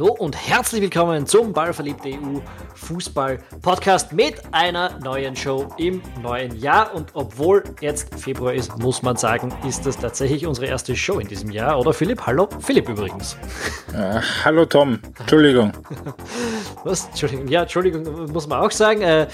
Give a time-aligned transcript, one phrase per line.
[0.00, 2.40] Hallo und herzlich willkommen zum Ballverliebte EU
[2.74, 6.94] Fußball Podcast mit einer neuen Show im neuen Jahr.
[6.94, 11.28] Und obwohl jetzt Februar ist, muss man sagen, ist das tatsächlich unsere erste Show in
[11.28, 11.78] diesem Jahr.
[11.78, 12.22] Oder Philipp?
[12.26, 12.48] Hallo?
[12.60, 13.36] Philipp übrigens.
[13.92, 15.00] Äh, hallo Tom.
[15.18, 15.72] Entschuldigung.
[16.84, 17.04] Was?
[17.08, 17.48] Entschuldigung.
[17.48, 19.02] Ja, Entschuldigung, muss man auch sagen.
[19.02, 19.26] Äh,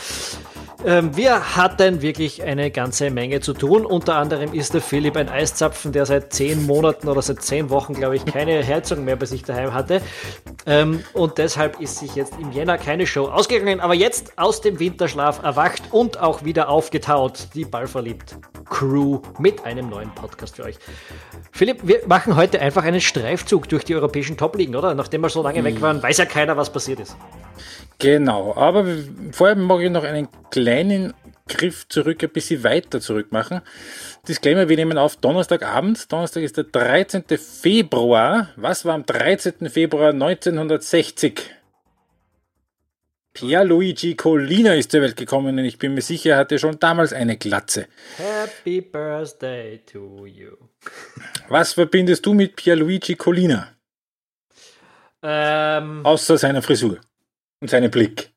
[0.85, 3.87] wir hatten wirklich eine ganze Menge zu tun.
[3.87, 7.95] Unter anderem ist der Philipp ein Eiszapfen, der seit zehn Monaten oder seit zehn Wochen,
[7.95, 10.01] glaube ich, keine Heizung mehr bei sich daheim hatte.
[10.67, 13.81] Ähm, und deshalb ist sich jetzt im Jänner keine Show ausgegangen.
[13.81, 18.37] Aber jetzt aus dem Winterschlaf erwacht und auch wieder aufgetaut die Ballverliebt
[18.69, 20.77] Crew mit einem neuen Podcast für euch.
[21.53, 24.95] Philipp, wir machen heute einfach einen Streifzug durch die europäischen Top-Ligen, oder?
[24.95, 27.17] Nachdem wir so lange weg waren, weiß ja keiner, was passiert ist.
[27.99, 28.87] Genau, aber
[29.33, 31.15] vorher mag ich noch einen kleinen
[31.49, 33.61] Griff zurück, ein bisschen weiter zurück machen.
[34.27, 36.11] Disclaimer, wir nehmen auf Donnerstagabend.
[36.13, 37.25] Donnerstag ist der 13.
[37.39, 38.49] Februar.
[38.57, 39.71] Was war am 13.
[39.71, 41.53] Februar 1960?
[43.33, 47.13] Pierluigi Collina ist zur Welt gekommen und ich bin mir sicher, er hatte schon damals
[47.13, 47.87] eine Glatze.
[48.17, 50.53] Happy Birthday to you.
[51.49, 53.69] Was verbindest du mit Pierluigi Collina?
[55.23, 56.99] Ähm, Außer seiner Frisur
[57.61, 58.31] und seinem Blick.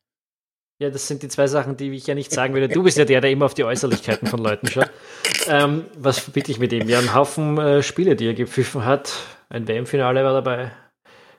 [0.82, 2.70] Ja, das sind die zwei Sachen, die ich ja nicht sagen würde.
[2.70, 4.90] Du bist ja der, der immer auf die Äußerlichkeiten von Leuten schaut.
[5.48, 6.88] Ähm, was verbinde ich mit ihm?
[6.90, 9.14] Ja, einen Haufen äh, Spiele, die er gepfiffen hat.
[9.50, 10.72] Ein WM-Finale war dabei.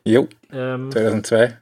[0.04, 1.58] Jo, Ähm, 2002.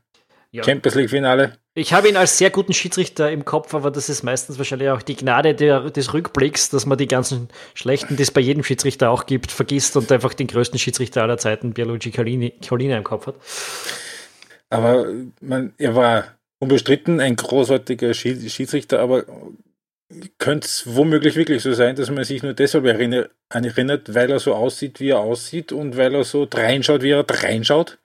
[0.52, 0.62] ja.
[0.64, 1.58] Champions League-Finale.
[1.74, 5.02] Ich habe ihn als sehr guten Schiedsrichter im Kopf, aber das ist meistens wahrscheinlich auch
[5.02, 9.10] die Gnade der, des Rückblicks, dass man die ganzen schlechten, die es bei jedem Schiedsrichter
[9.10, 13.26] auch gibt, vergisst und einfach den größten Schiedsrichter aller Zeiten, Pierluigi Collini- Collina, im Kopf
[13.26, 13.34] hat.
[14.70, 15.06] Aber
[15.40, 16.24] man, er war
[16.60, 19.24] unbestritten ein großartiger Schied- Schiedsrichter, aber
[20.38, 24.38] könnte es womöglich wirklich so sein, dass man sich nur deshalb erinnert, erinnert, weil er
[24.40, 27.98] so aussieht, wie er aussieht und weil er so reinschaut, wie er reinschaut?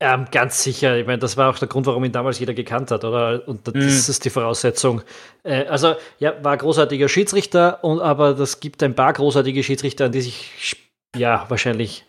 [0.00, 0.98] Ähm, ganz sicher.
[0.98, 3.46] Ich meine, das war auch der Grund, warum ihn damals jeder gekannt hat, oder?
[3.48, 3.80] Und das Mhm.
[3.88, 5.02] ist die Voraussetzung.
[5.44, 10.12] Äh, also, ja, war großartiger Schiedsrichter, und, aber das gibt ein paar großartige Schiedsrichter, an
[10.12, 10.76] die sich,
[11.16, 12.04] ja, wahrscheinlich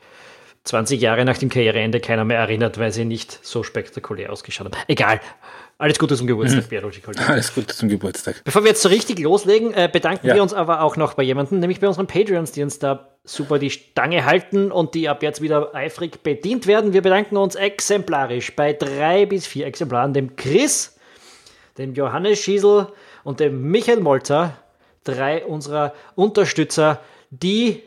[0.66, 4.78] 20 Jahre nach dem Karriereende keiner mehr erinnert, weil sie nicht so spektakulär ausgeschaut haben.
[4.88, 5.22] Egal.
[5.78, 7.26] Alles Gute zum Geburtstag, Pierluigi Collina.
[7.28, 8.42] Alles Gute zum Geburtstag.
[8.46, 10.36] Bevor wir jetzt so richtig loslegen, äh, bedanken Ja.
[10.36, 13.60] wir uns aber auch noch bei jemandem, nämlich bei unseren Patreons, die uns da super
[13.60, 16.94] die Stange halten und die ab jetzt wieder eifrig bedient werden.
[16.94, 20.98] Wir bedanken uns exemplarisch bei drei bis vier Exemplaren, dem Chris,
[21.78, 22.88] dem Johannes Schiesel
[23.24, 24.58] und dem Michael Molzer,
[25.04, 27.02] drei unserer Unterstützer,
[27.32, 27.84] die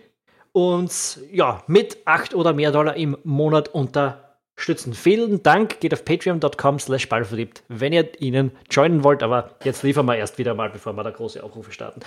[0.52, 4.94] uns ja mit acht oder mehr Dollar im Monat unterstützen.
[4.94, 10.06] Vielen Dank, geht auf patreon.com slash ballverliebt, wenn ihr ihnen joinen wollt, aber jetzt liefern
[10.06, 12.00] wir erst wieder mal, bevor wir da große Aufrufe starten.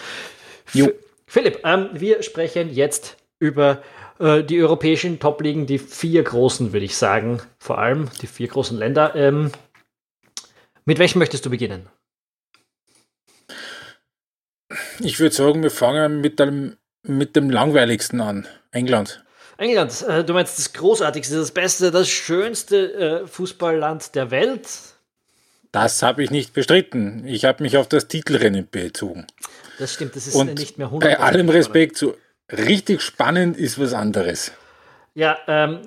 [0.74, 0.90] Jo.
[1.26, 3.82] Philipp, ähm, wir sprechen jetzt über
[4.20, 8.78] äh, die europäischen Top-Ligen, die vier großen, würde ich sagen, vor allem die vier großen
[8.78, 9.16] Länder.
[9.16, 9.52] Ähm,
[10.86, 11.90] mit welchem möchtest du beginnen?
[15.00, 18.48] Ich würde sagen, wir fangen mit dem, mit dem langweiligsten an.
[18.72, 19.24] England.
[19.58, 24.68] England, äh, du meinst das Großartigste, das Beste, das schönste äh, Fußballland der Welt?
[25.72, 27.24] Das habe ich nicht bestritten.
[27.26, 29.28] Ich habe mich auf das Titelrennen bezogen.
[29.80, 31.00] Das stimmt, das ist Und nicht mehr 100%.
[31.00, 32.16] bei allem Respekt, so
[32.52, 34.52] richtig spannend ist was anderes.
[35.14, 35.82] Ja, ähm,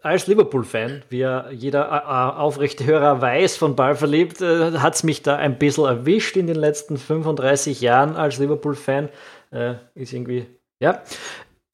[0.00, 4.94] als Liverpool-Fan, wie ja jeder äh, äh, aufrechte Hörer weiß, von Ball verliebt, äh, hat
[4.94, 9.08] es mich da ein bisschen erwischt in den letzten 35 Jahren als Liverpool-Fan.
[9.50, 10.46] Äh, ist irgendwie,
[10.80, 11.02] ja,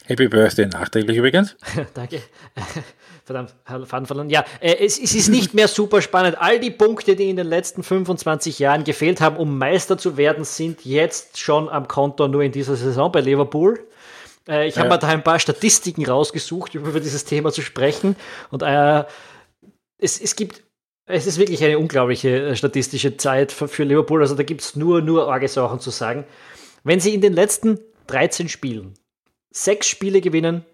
[0.07, 1.57] Happy Birthday nachträglich übrigens.
[1.95, 2.21] danke.
[3.25, 4.29] Verdammt, Faden verloren.
[4.29, 6.37] Ja, äh, es, es ist nicht mehr super spannend.
[6.39, 10.45] All die Punkte, die in den letzten 25 Jahren gefehlt haben, um Meister zu werden,
[10.45, 13.81] sind jetzt schon am Konto nur in dieser Saison bei Liverpool.
[14.47, 14.95] Äh, ich habe Ja.
[14.95, 18.15] mir da ein paar Statistiken rausgesucht, um über dieses Thema zu sprechen.
[18.51, 19.05] Und äh,
[19.97, 20.63] es, es gibt,
[21.07, 24.21] es ist wirklich eine unglaubliche äh, statistische Zeit für, für Liverpool.
[24.21, 26.27] Also da gibt es nur, nur arge Sachen zu sagen.
[26.85, 28.95] Wenn sie in den letzten 13 Spielen
[29.51, 30.65] sechs Spiele gewinnen,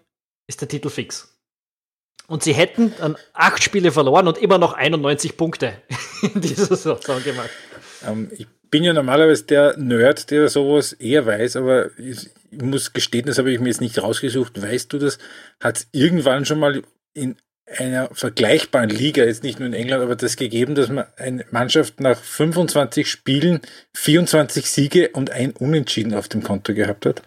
[0.47, 1.39] ist der Titel fix.
[2.27, 5.73] Und sie hätten dann acht Spiele verloren und immer noch 91 Punkte
[6.33, 7.49] in dieser Saison gemacht.
[8.05, 13.25] Ähm, ich bin ja normalerweise der Nerd, der sowas eher weiß, aber ich, muss gestehen,
[13.25, 14.61] das habe ich mir jetzt nicht rausgesucht.
[14.61, 15.17] Weißt du das?
[15.61, 16.81] Hat es irgendwann schon mal
[17.13, 17.35] in
[17.77, 21.99] einer vergleichbaren Liga, jetzt nicht nur in England, aber das gegeben, dass man eine Mannschaft
[21.99, 23.61] nach 25 Spielen
[23.93, 27.21] 24 Siege und ein Unentschieden auf dem Konto gehabt hat?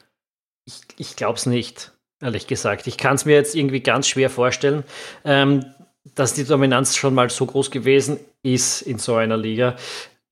[0.67, 2.87] Ich, ich glaube es nicht, ehrlich gesagt.
[2.87, 4.85] Ich kann es mir jetzt irgendwie ganz schwer vorstellen,
[5.25, 5.67] ähm,
[6.15, 9.77] dass die Dominanz schon mal so groß gewesen ist in so einer Liga.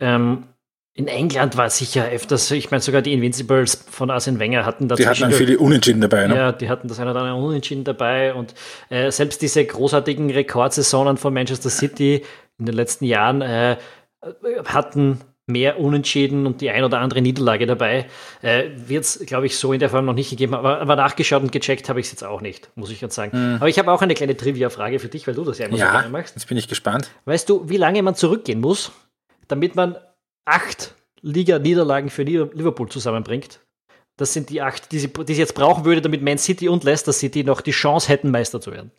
[0.00, 0.44] Ähm,
[0.94, 4.94] In England war sicher öfters, ich meine sogar die Invincibles von Arsene Wenger hatten da
[4.94, 6.36] Die hatten dann viele Unentschieden dabei, ne?
[6.36, 8.54] Ja, die hatten das eine oder andere Unentschieden dabei und
[8.90, 12.22] äh, selbst diese großartigen Rekordsaisonen von Manchester City
[12.58, 13.76] in den letzten Jahren äh,
[14.66, 18.06] hatten mehr Unentschieden und die ein oder andere Niederlage dabei.
[18.42, 21.42] Äh, Wird es, glaube ich, so in der Form noch nicht gegeben, aber, aber nachgeschaut
[21.42, 23.36] und gecheckt habe ich es jetzt auch nicht, muss ich ganz sagen.
[23.36, 23.56] Mhm.
[23.56, 25.86] Aber ich habe auch eine kleine Trivia-Frage für dich, weil du das ja immer ja,
[25.86, 26.34] so gerne machst.
[26.36, 27.10] Jetzt bin ich gespannt.
[27.24, 28.92] Weißt du, wie lange man zurückgehen muss,
[29.48, 29.96] damit man
[30.44, 33.60] acht Liga-Niederlagen für Liverpool zusammenbringt?
[34.16, 36.84] Das sind die acht, die sie, die sie jetzt brauchen würde, damit Man City und
[36.84, 38.90] Leicester City noch die Chance hätten, Meister zu werden.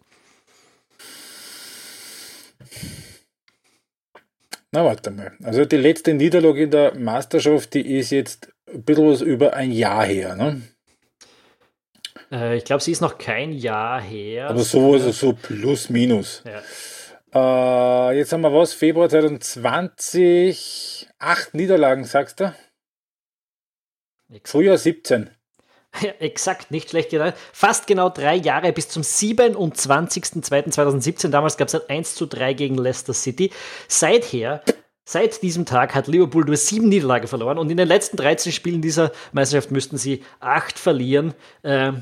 [4.71, 5.33] Na, warte mal.
[5.43, 9.71] Also die letzte Niederlage in der Meisterschaft, die ist jetzt ein bisschen was über ein
[9.71, 10.63] Jahr her, ne?
[12.31, 14.49] Äh, ich glaube, sie ist noch kein Jahr her.
[14.49, 16.41] Aber so, also so plus minus.
[16.43, 16.61] Ja.
[18.11, 18.73] Äh, jetzt haben wir was?
[18.73, 21.07] Februar 2020.
[21.25, 22.53] Acht Niederlagen, sagst du?
[24.43, 25.29] Frühjahr 17.
[26.01, 27.35] Ja, exakt, nicht schlecht gedacht.
[27.53, 31.29] Fast genau drei Jahre bis zum 27.02.2017.
[31.29, 33.51] Damals gab es ein 1 zu 3 gegen Leicester City.
[33.87, 34.63] Seither,
[35.05, 38.81] seit diesem Tag hat Liverpool nur sieben Niederlagen verloren und in den letzten 13 Spielen
[38.81, 41.33] dieser Meisterschaft müssten sie acht verlieren.
[41.61, 41.93] Äh,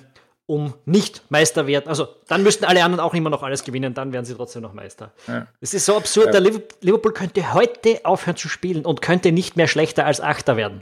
[0.52, 1.88] um nicht Meister werden.
[1.88, 4.74] Also dann müssten alle anderen auch immer noch alles gewinnen, dann wären sie trotzdem noch
[4.74, 5.14] Meister.
[5.62, 5.78] Es ja.
[5.78, 6.42] ist so absurd, ja.
[6.42, 6.42] der
[6.82, 10.82] Liverpool könnte heute aufhören zu spielen und könnte nicht mehr schlechter als Achter werden.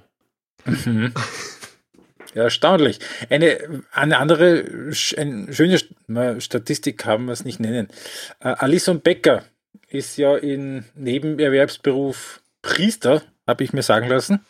[0.66, 1.14] Mhm.
[2.34, 3.00] Ja, erstaunlich.
[3.30, 4.66] Eine, eine andere
[5.18, 5.80] eine schöne
[6.42, 7.88] Statistik kann man es nicht nennen.
[8.44, 9.44] Uh, Alison Becker
[9.88, 14.46] ist ja in Nebenerwerbsberuf Priester, habe ich mir sagen lassen.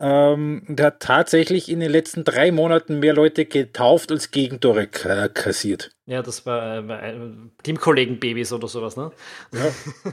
[0.00, 5.90] Ähm, der hat tatsächlich in den letzten drei Monaten mehr Leute getauft als Gegentore kassiert.
[6.06, 7.14] Ja, das war äh,
[7.62, 9.12] Teamkollegen-Babys oder sowas, ne?
[9.52, 10.10] Ja.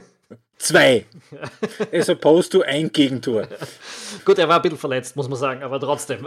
[0.58, 1.06] Zwei.
[1.92, 3.46] As opposed to ein Gegentor.
[4.24, 6.26] Gut, er war ein bisschen verletzt, muss man sagen, aber trotzdem.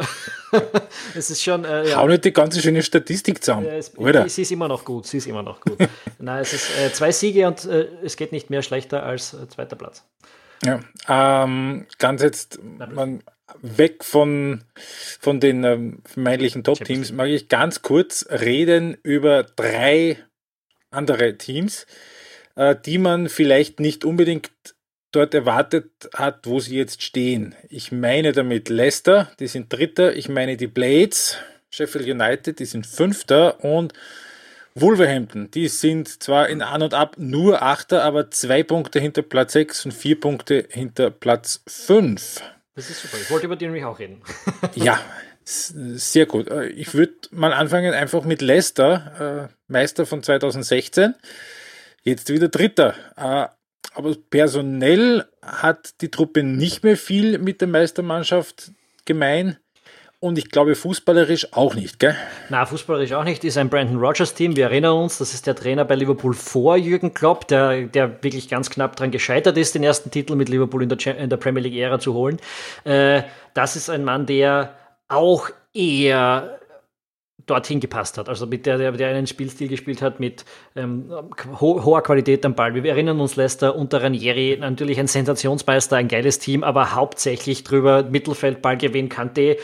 [1.16, 1.66] es ist schon.
[1.66, 1.98] Äh, ja.
[1.98, 3.66] Hau nicht die ganze schöne Statistik zusammen.
[3.66, 4.28] Ja, es, oder?
[4.30, 5.78] Sie ist immer noch gut, sie ist immer noch gut.
[6.18, 9.48] Nein, es ist äh, zwei Siege und äh, es geht nicht mehr schlechter als äh,
[9.50, 10.06] zweiter Platz.
[10.64, 10.80] Ja,
[11.10, 13.24] ähm, ganz jetzt man,
[13.62, 20.18] weg von, von den ähm, vermeintlichen Top-Teams, mag ich ganz kurz reden über drei
[20.92, 21.86] andere Teams
[22.56, 24.51] äh, die man vielleicht nicht unbedingt
[25.12, 27.56] dort erwartet hat, wo sie jetzt stehen.
[27.69, 30.15] Ich meine damit Leicester, die sind Dritter.
[30.15, 31.38] Ich meine die Blades,
[31.69, 33.94] Sheffield United, die sind Fünfter und
[34.74, 39.51] Wolverhampton, die sind zwar in An und Ab nur Achter, aber zwei Punkte hinter Platz
[39.51, 42.42] 6 und vier Punkte hinter Platz 5.
[42.75, 43.18] Das ist super.
[43.21, 44.21] Ich wollte über die nämlich auch reden.
[44.75, 45.00] ja,
[45.44, 46.50] sehr gut.
[46.50, 51.15] Äh, ich würde mal anfangen einfach mit Leicester, äh, Meister von 2016.
[52.03, 52.95] Jetzt wieder Dritter.
[53.18, 53.47] Äh,
[53.94, 58.71] aber personell hat die Truppe nicht mehr viel mit der Meistermannschaft
[59.06, 59.57] gemein.
[60.23, 62.15] Und ich glaube, fußballerisch auch nicht, gell?
[62.50, 63.44] Na, fußballerisch auch nicht.
[63.44, 64.56] Ist ein Brandon Rogers Team.
[64.56, 68.47] Wir erinnern uns, das ist der Trainer bei Liverpool vor Jürgen Klopp, der, der wirklich
[68.47, 71.63] ganz knapp daran gescheitert ist, den ersten Titel mit Liverpool in der, in der Premier
[71.63, 72.38] League-Ära zu holen.
[72.83, 73.23] Äh,
[73.56, 74.75] das ist ein Mann, der
[75.07, 76.59] auch eher
[77.46, 78.30] dorthin gepasst hat.
[78.30, 80.46] Also mit der, der, einen Spielstil gespielt hat mit
[80.76, 81.12] ähm,
[81.60, 82.74] ho hoher Qualität am Ball.
[82.74, 88.04] Wir erinnern uns Leicester unter Ranieri, natürlich ein Sensationsmeister, ein geiles Team, aber hauptsächlich drüber
[88.04, 89.57] Mittelfeld, Ballgewinn, Kante,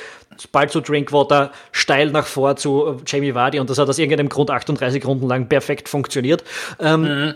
[0.51, 4.29] Ball zu Drinkwater, steil nach vor zu äh, Jamie Vardy und das hat aus irgendeinem
[4.29, 6.43] Grund 38 Runden lang perfekt funktioniert.
[6.79, 7.33] Ähm, mhm.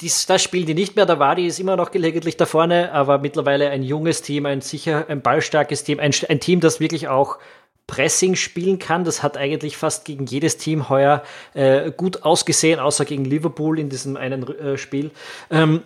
[0.00, 1.06] Dies, das spielen die nicht mehr.
[1.06, 5.06] Der Wadi ist immer noch gelegentlich da vorne, aber mittlerweile ein junges Team, ein sicher,
[5.08, 7.38] ein ballstarkes Team, ein, ein Team, das wirklich auch
[7.88, 9.02] Pressing spielen kann.
[9.02, 13.88] Das hat eigentlich fast gegen jedes Team heuer äh, gut ausgesehen, außer gegen Liverpool in
[13.88, 15.10] diesem einen äh, Spiel.
[15.50, 15.82] Ähm,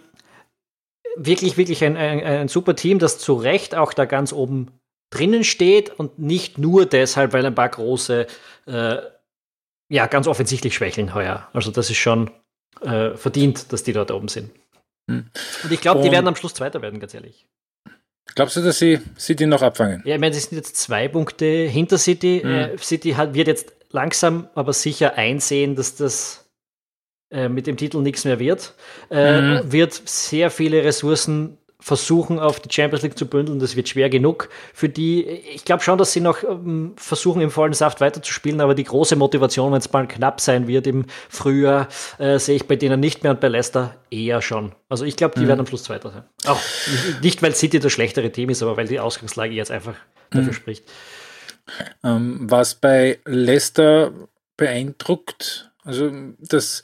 [1.17, 4.69] wirklich, wirklich ein, ein, ein, super Team, das zu Recht auch da ganz oben
[5.11, 8.27] drinnen steht und nicht nur deshalb, weil ein paar große,
[8.67, 8.97] äh,
[9.89, 11.49] ja, ganz offensichtlich schwächeln heuer.
[11.53, 12.31] Also das ist schon
[12.81, 14.51] äh, verdient, dass die dort oben sind.
[15.09, 15.31] Hm.
[15.63, 17.47] Und ich glaube, die werden am Schluss Zweiter werden, ganz ehrlich.
[18.35, 20.03] Glaubst du, dass sie City noch abfangen?
[20.05, 22.43] Ja, ich meine, sie sind jetzt zwei Punkte hinter City.
[22.45, 22.51] Mhm.
[22.51, 26.51] Äh, City hat, wird jetzt langsam, aber sicher einsehen, dass das
[27.31, 28.75] äh, mit dem Titel nichts mehr wird.
[29.11, 29.73] Äh, mhm.
[29.73, 33.59] Wird sehr viele Ressourcen versuchen, auf die Champions League zu bündeln.
[33.59, 35.25] Das wird schwer genug für die.
[35.25, 39.17] Ich glaube schon, dass sie noch ähm, versuchen, im vollen Saft weiterzuspielen, aber die große
[39.17, 43.25] Motivation, wenn es mal knapp sein wird im Frühjahr, äh, sehe ich bei denen nicht
[43.25, 44.73] mehr und bei Leicester eher schon.
[44.89, 45.49] Also ich glaube, die mhm.
[45.49, 46.25] werden am Schluss Zweiter sein.
[46.47, 46.61] Auch
[47.21, 49.95] nicht, weil City das schlechtere Team ist, aber weil die Ausgangslage jetzt einfach
[50.31, 50.55] dafür mhm.
[50.55, 50.85] spricht.
[52.05, 54.13] Ähm, was bei Leicester
[54.57, 56.83] beeindruckt, also das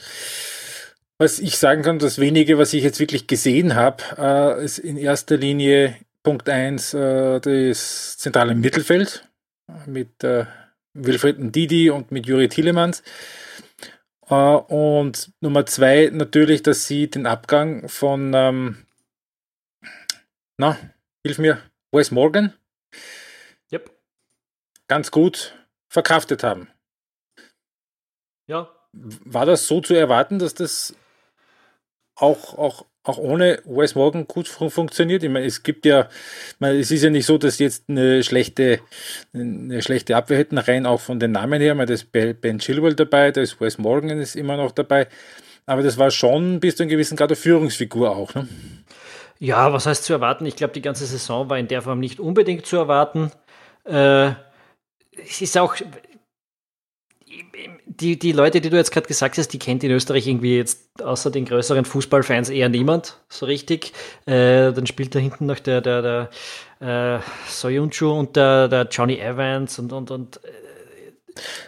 [1.21, 4.97] Was ich sagen kann, das wenige, was ich jetzt wirklich gesehen habe, äh, ist in
[4.97, 9.29] erster Linie Punkt 1 äh, das zentrale Mittelfeld
[9.87, 10.47] mit äh,
[10.95, 13.03] Wilfried Didi und mit Juri Tielemans.
[14.29, 18.87] Äh, und Nummer zwei natürlich, dass sie den Abgang von, ähm,
[20.57, 20.79] na,
[21.25, 21.61] hilf mir,
[21.91, 22.55] Wes Morgan.
[23.73, 23.91] Yep.
[24.87, 25.59] Ganz gut
[25.89, 26.69] verkraftet haben.
[28.47, 28.73] Ja.
[28.93, 30.95] War das so zu erwarten, dass das
[32.19, 35.23] auch, auch, auch ohne Wes Morgan gut fun funktioniert.
[35.23, 36.09] Ich meine, es gibt ja,
[36.59, 38.81] meine, es ist ja nicht so, dass jetzt eine schlechte,
[39.33, 41.75] eine schlechte Abwehr hätten, rein auch von den Namen her.
[41.75, 45.09] da ist Ben Chilwell dabei, da ist Wes Morgan ist immer noch dabei.
[45.67, 48.35] Aber das war schon bis zu einem gewissen Grad eine Führungsfigur auch.
[48.35, 48.49] Ne?
[49.39, 50.47] Ja, was heißt zu erwarten?
[50.47, 53.31] Ich glaube, die ganze Saison war in der Form nicht unbedingt zu erwarten.
[53.85, 54.31] Äh,
[55.13, 55.77] es ist auch,
[57.87, 61.03] die, die Leute, die du jetzt gerade gesagt hast, die kennt in Österreich irgendwie jetzt
[61.03, 63.93] außer den größeren Fußballfans eher niemand so richtig.
[64.27, 66.29] Äh, dann spielt da hinten noch der, der,
[66.81, 70.51] der äh, Soyuncu und der, der Johnny Evans und, und, und äh,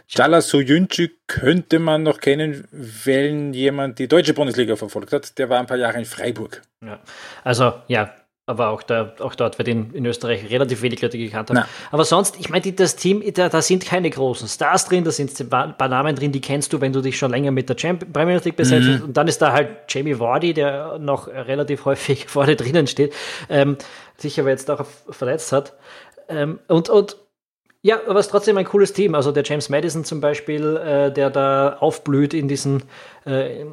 [0.09, 5.39] Chala Soyuncu könnte man noch kennen, wenn jemand die deutsche Bundesliga verfolgt hat.
[5.39, 6.63] Der war ein paar Jahre in Freiburg.
[6.85, 6.99] Ja.
[7.45, 8.13] Also ja,
[8.51, 11.57] aber auch, da, auch dort wird in, in Österreich relativ wenig Leute gekannt haben.
[11.57, 11.69] Na.
[11.93, 15.41] Aber sonst, ich meine, das Team, da, da, sind keine großen Stars drin, da sind
[15.41, 18.13] ein paar Namen drin, die kennst du, wenn du dich schon länger mit der Champions
[18.13, 18.89] Premier League besetzt.
[18.89, 19.05] Mhm.
[19.05, 23.15] Und dann ist da halt Jamie Vardy, der noch relativ häufig vorne drinnen steht,
[23.49, 23.77] ähm,
[24.17, 25.75] sich aber jetzt auch verletzt hat.
[26.29, 27.17] Ähm, und, und
[27.83, 29.15] ja, aber es ist trotzdem ein cooles Team.
[29.15, 32.83] Also der James Madison zum Beispiel, äh, der da aufblüht in diesem
[33.25, 33.65] äh,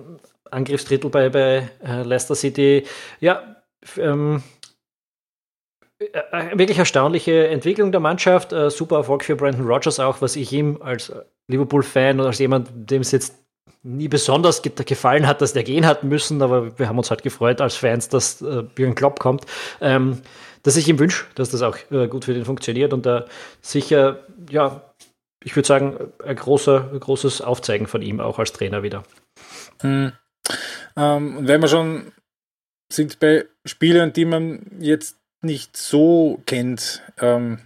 [0.51, 2.85] Angriffsdrittel bei, bei äh, Leicester City.
[3.19, 3.57] Ja,
[3.97, 4.41] ähm, äh, äh,
[5.99, 8.53] wirklich erstaunliche Entwicklung der Mannschaft.
[8.53, 11.11] Äh, super Erfolg für Brandon Rogers auch, was ich ihm als
[11.47, 13.35] Liverpool-Fan oder als jemand, dem es jetzt
[13.83, 17.61] nie besonders gefallen hat, dass der gehen hat müssen, aber wir haben uns halt gefreut
[17.61, 19.45] als Fans, dass äh, Björn Klopp kommt,
[19.81, 20.21] ähm,
[20.63, 23.25] dass ich ihm wünsche, dass das auch äh, gut für den funktioniert und da
[23.61, 24.93] sicher, ja,
[25.43, 29.03] ich würde sagen, ein, großer, großes Aufzeigen von ihm auch als Trainer wieder.
[29.81, 30.11] Hm.
[30.97, 32.11] Ähm, und wenn wir schon
[32.91, 37.59] sind bei Spielern, die man jetzt nicht so kennt ähm,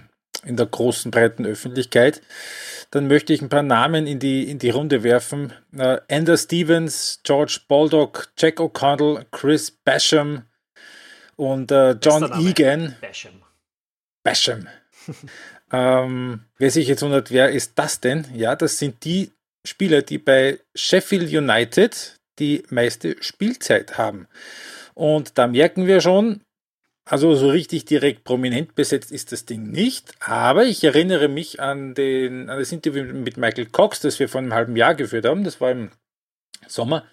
[0.44, 2.22] in der großen, breiten Öffentlichkeit,
[2.90, 5.54] dann möchte ich ein paar Namen in die, in die Runde werfen.
[5.78, 10.44] Äh, Anders Stevens, George Baldock, Jack O'Connell, Chris Basham
[11.36, 12.96] und äh, John Egan.
[13.00, 13.44] Basham.
[14.24, 14.68] Basham.
[15.72, 18.28] ähm, wer sich jetzt wundert, wer ist das denn?
[18.34, 19.32] Ja, das sind die
[19.66, 24.28] Spieler, die bei Sheffield United die meiste Spielzeit haben.
[24.94, 26.42] Und da merken wir schon,
[27.06, 31.94] also so richtig direkt prominent besetzt ist das Ding nicht, aber ich erinnere mich an,
[31.94, 35.44] den, an das Interview mit Michael Cox, das wir vor einem halben Jahr geführt haben,
[35.44, 35.92] das war im
[36.68, 37.04] Sommer,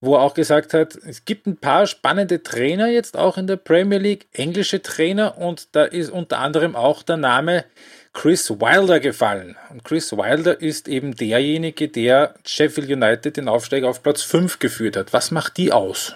[0.00, 3.56] wo er auch gesagt hat, es gibt ein paar spannende Trainer jetzt auch in der
[3.56, 7.64] Premier League, englische Trainer und da ist unter anderem auch der Name
[8.12, 9.56] Chris Wilder gefallen.
[9.70, 14.96] Und Chris Wilder ist eben derjenige, der Sheffield United den Aufstieg auf Platz 5 geführt
[14.96, 15.12] hat.
[15.12, 16.14] Was macht die aus?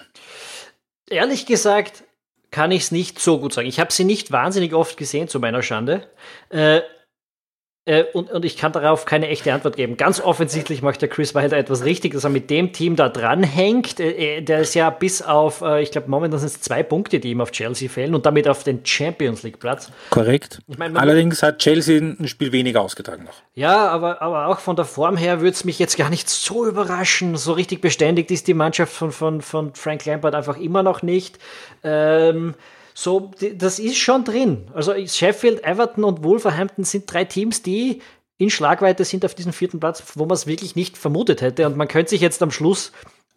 [1.09, 2.03] Ehrlich gesagt,
[2.53, 3.67] kann ich es nicht so gut sagen.
[3.67, 6.07] Ich habe sie nicht wahnsinnig oft gesehen, zu meiner Schande.
[6.49, 6.81] Äh,
[7.85, 9.97] äh, und, und ich kann darauf keine echte Antwort geben.
[9.97, 13.99] Ganz offensichtlich macht der Chris Wilder etwas richtig, dass er mit dem Team da dranhängt.
[13.99, 17.19] Äh, äh der ist ja bis auf, äh, ich glaube, momentan sind es zwei Punkte,
[17.19, 19.91] die ihm auf Chelsea fehlen und damit auf den Champions League Platz.
[20.11, 20.61] Korrekt.
[20.67, 23.35] Ich mein, Allerdings hat Chelsea ein Spiel weniger ausgetragen noch.
[23.53, 26.65] Ja, aber, aber auch von der Form her würde es mich jetzt gar nicht so
[26.65, 27.35] überraschen.
[27.35, 31.37] So richtig beständigt ist die Mannschaft von, von, von Frank Lampard einfach immer noch nicht.
[31.83, 32.55] Ähm,
[32.93, 34.67] so, das ist schon drin.
[34.73, 38.01] Also Sheffield, Everton und Wolverhampton sind drei Teams, die
[38.37, 41.65] in Schlagweite sind auf diesem vierten Platz, wo man es wirklich nicht vermutet hätte.
[41.65, 42.91] Und man könnte sich jetzt am Schluss,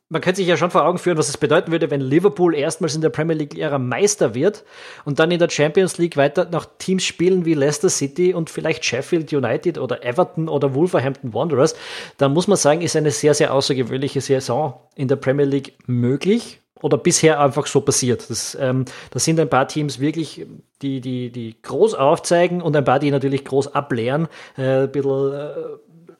[0.09, 2.95] man könnte sich ja schon vor Augen führen, was es bedeuten würde, wenn Liverpool erstmals
[2.95, 4.65] in der Premier League-Ära Meister wird
[5.05, 8.85] und dann in der Champions League weiter noch Teams spielen wie Leicester City und vielleicht
[8.85, 11.75] Sheffield United oder Everton oder Wolverhampton Wanderers.
[12.19, 16.61] Dann muss man sagen, ist eine sehr, sehr außergewöhnliche Saison in der Premier League möglich
[16.83, 18.31] oder bisher einfach so passiert.
[18.31, 20.47] Das, ähm, das sind ein paar Teams wirklich,
[20.83, 25.33] die, die, die groß aufzeigen und ein paar, die natürlich groß ableeren, äh, ein bisschen
[25.33, 25.57] äh,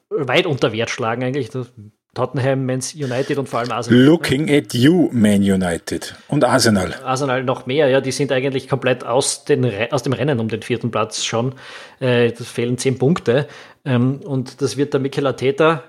[0.09, 1.49] weit unter Wert schlagen eigentlich.
[1.51, 1.71] Das,
[2.17, 3.99] Tottenham, Man United und vor allem Arsenal.
[3.99, 6.95] Looking at you, Man United und Arsenal.
[7.03, 10.63] Arsenal noch mehr, ja, die sind eigentlich komplett aus, den, aus dem Rennen um den
[10.63, 11.53] vierten Platz schon.
[11.99, 13.47] Äh, das fehlen zehn Punkte.
[13.85, 15.83] Ähm, und das wird der Mikel Arteta,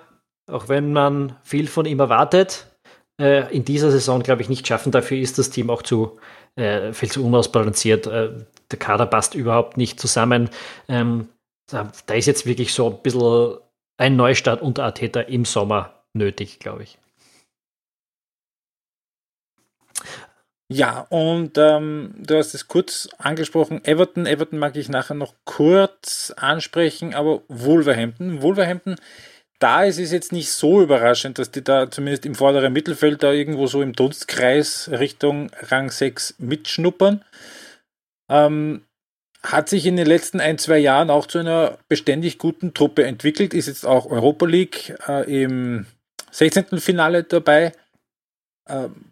[0.53, 2.67] auch wenn man viel von ihm erwartet,
[3.19, 4.93] äh, in dieser Saison, glaube ich, nicht schaffen.
[4.93, 6.19] Dafür ist das Team auch zu
[6.57, 8.07] äh, viel zu unausbalanciert.
[8.07, 8.33] Äh,
[8.71, 10.51] der Kader passt überhaupt nicht zusammen.
[10.89, 11.29] Ähm,
[11.71, 13.57] da, da, ist jetzt wirklich so ein bisschen
[13.97, 16.99] ein Neustart unter Ateta im Sommer nötig, glaube ich.
[20.71, 24.27] Ja, und ähm, du hast es kurz angesprochen, Everton.
[24.27, 28.43] Everton mag ich nachher noch kurz ansprechen, aber Wolverhampton.
[28.43, 28.97] Wolverhampton,
[29.61, 33.33] da ist es jetzt nicht so überraschend, dass die da zumindest im vorderen Mittelfeld da
[33.33, 37.25] irgendwo so im Dunstkreis Richtung Rang 6 mitschnuppern.
[38.29, 38.85] Ähm,
[39.43, 43.55] hat sich in den letzten ein, zwei Jahren auch zu einer beständig guten Truppe entwickelt,
[43.55, 45.87] ist jetzt auch Europa League äh, im
[46.31, 46.79] 16.
[46.81, 47.73] Finale dabei.
[48.69, 49.09] Ähm,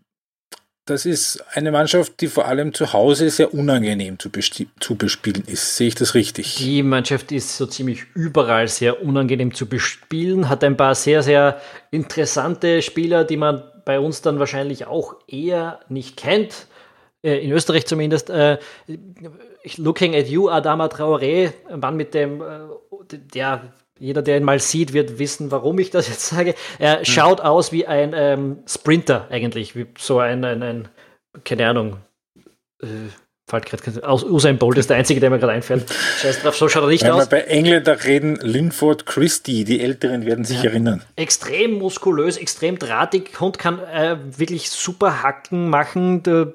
[0.86, 4.30] das ist eine Mannschaft, die vor allem zu Hause sehr unangenehm zu,
[4.78, 5.76] zu, bespielen ist.
[5.76, 6.54] Sehe ich das richtig?
[6.56, 11.60] Die Mannschaft ist so ziemlich überall sehr unangenehm zu bespielen, hat ein paar sehr, sehr
[11.90, 16.68] interessante Spieler, die man bei uns dann wahrscheinlich auch eher nicht kennt.
[17.22, 18.30] Äh, in Österreich zumindest.
[18.30, 18.58] Äh,
[19.76, 24.92] looking at you, Adama Traoré, Mann mit dem, äh, der jeder, der ihn mal sieht,
[24.92, 26.54] wird wissen, warum ich das jetzt sage.
[26.78, 27.04] Er hm.
[27.04, 30.88] schaut aus wie ein ähm, Sprinter eigentlich, wie so ein, ein, ein
[31.44, 31.98] keine Ahnung,
[32.82, 32.86] äh,
[33.48, 35.86] fällt gerade aus Usain Bolt ist der einzige, der mir gerade einfällt.
[36.20, 37.30] Scheiß drauf, so schaut er nicht Wenn aus.
[37.30, 40.70] Wenn wir bei Engländer reden, Linford Christie, die Älteren werden sich ja.
[40.70, 41.02] erinnern.
[41.14, 46.50] Extrem muskulös, extrem drahtig, Hund kann äh, wirklich super Hacken machen, der,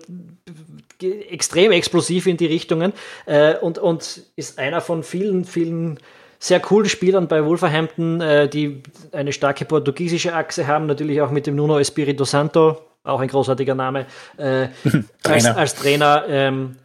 [1.01, 2.93] extrem explosiv in die Richtungen
[3.25, 5.99] äh, und, und ist einer von vielen, vielen
[6.41, 8.81] sehr coolen Spielern bei Wolverhampton, äh, die
[9.11, 13.75] eine starke portugiesische Achse haben, natürlich auch mit dem Nuno Espirito Santo, auch ein großartiger
[13.75, 14.07] Name,
[14.37, 14.69] äh,
[15.23, 16.77] als, als, Trainer ähm,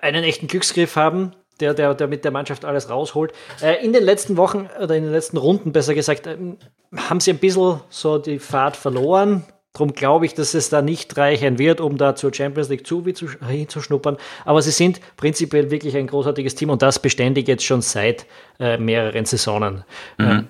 [0.00, 3.34] einen echten Glücksgriff haben, der, der, der mit der Mannschaft alles rausholt.
[3.60, 6.56] Äh, in den letzten Wochen oder in den letzten Runden, besser gesagt, ähm,
[6.96, 9.44] haben sie ein bisschen so die Fahrt verloren.
[9.76, 13.04] Darum glaube ich, dass es da nicht reichen wird, um da zur Champions League zu,
[13.46, 14.16] hinzuschnuppern.
[14.46, 18.24] Aber sie sind prinzipiell wirklich ein großartiges Team und das beständig jetzt schon seit
[18.58, 19.84] äh, mehreren Saisonen.
[20.16, 20.24] Mhm.
[20.24, 20.48] Ähm.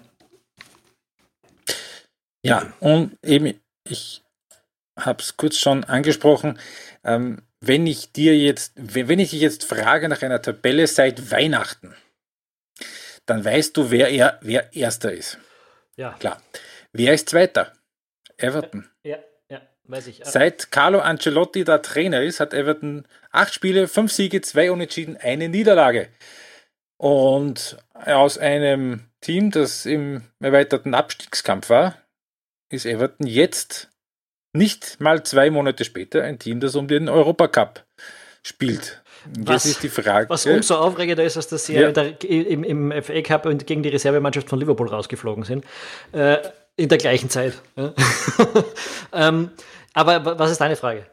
[2.45, 4.23] Ja, und eben, ich
[4.97, 6.61] habe es kurz schon angesprochen.
[7.03, 11.97] Ähm, wenn ich dir jetzt, wenn ich dich jetzt frage nach einer Tabelle seit Weihnachten,
[13.27, 15.39] dann weißt du, wer er, wer Erster ist.
[15.97, 16.13] Ja.
[16.13, 16.41] Klar.
[16.93, 17.73] Wer ist Zweiter?
[18.39, 18.89] Everton.
[19.03, 19.19] Ja,
[19.51, 20.21] ja, weiß ich.
[20.25, 25.49] Seit Carlo Ancelotti da Trainer ist, hat Everton acht Spiele, fünf Siege, zwei Unentschieden, eine
[25.49, 26.09] Niederlage.
[26.99, 31.99] Und aus einem Team, das im erweiterten Abstiegskampf war,
[32.71, 33.91] ist Everton jetzt
[34.53, 37.85] nicht mal zwei Monate später ein Team, das um den Europacup
[38.43, 39.03] spielt.
[39.39, 40.31] Was, ist die Frage.
[40.31, 41.89] Was umso aufregender ist, als dass sie ja.
[41.89, 45.65] im, im FA Cup gegen die Reservemannschaft von Liverpool rausgeflogen sind.
[46.13, 46.39] Äh,
[46.77, 47.55] in der gleichen Zeit.
[47.77, 47.93] Ja.
[49.13, 49.51] ähm,
[49.95, 51.07] aber was ist deine Frage?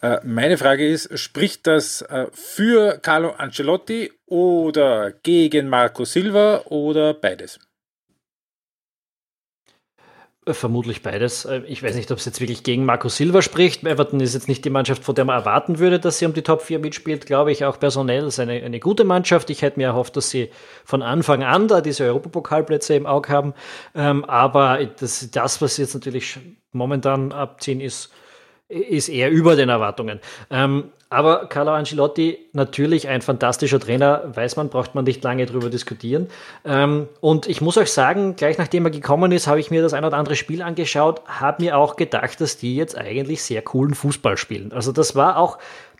[0.00, 7.14] Äh, meine Frage ist, spricht das äh, für Carlo Ancelotti oder gegen Marco Silva oder
[7.14, 7.60] beides?
[10.44, 11.44] Äh, vermutlich beides.
[11.44, 13.84] Äh, ich weiß nicht, ob es jetzt wirklich gegen Marco Silva spricht.
[13.84, 16.42] Everton ist jetzt nicht die Mannschaft, von der man erwarten würde, dass sie um die
[16.42, 17.26] Top 4 mitspielt.
[17.26, 19.50] Glaube ich auch personell ist eine, eine gute Mannschaft.
[19.50, 20.50] Ich hätte mir erhofft, dass sie
[20.84, 23.54] von Anfang an da diese Europapokalplätze im Auge haben.
[23.94, 26.38] Ähm, aber das, das, was sie jetzt natürlich
[26.72, 28.12] momentan abziehen, ist
[28.72, 30.18] ist eher über den Erwartungen.
[30.48, 35.70] Ähm, aber Carlo Ancelotti, natürlich ein fantastischer Trainer, weiß man, braucht man nicht lange drüber
[35.70, 36.28] diskutieren.
[36.64, 39.92] Ähm, und ich muss euch sagen, gleich nachdem er gekommen ist, habe ich mir das
[39.92, 43.94] ein oder andere Spiel angeschaut, habe mir auch gedacht, dass die jetzt eigentlich sehr coolen
[43.94, 44.72] Fußball spielen.
[44.72, 45.58] Also das war auch,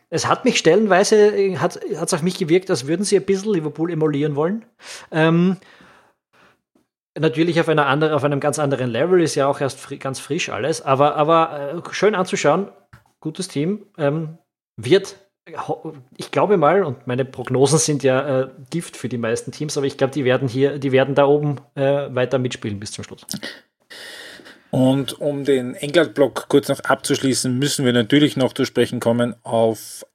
[0.09, 3.91] es hat mich stellenweise, hat es auf mich gewirkt, als würden sie ein bisschen Liverpool
[3.91, 4.65] emulieren wollen.
[5.11, 5.59] Ähm,
[7.19, 10.19] Natürlich auf, einer andere, auf einem ganz anderen Level, ist ja auch erst fri ganz
[10.19, 12.69] frisch alles, aber, aber äh, schön anzuschauen,
[13.21, 14.39] gutes Team, ähm,
[14.77, 15.17] wird,
[16.17, 19.87] ich glaube mal, und meine Prognosen sind ja äh, Gift für die meisten Teams, aber
[19.87, 23.27] ich glaube, die werden hier, die werden da oben äh, weiter mitspielen bis zum Schluss.
[24.71, 30.07] Und um den England-Block kurz noch abzuschließen, müssen wir natürlich noch zu sprechen kommen auf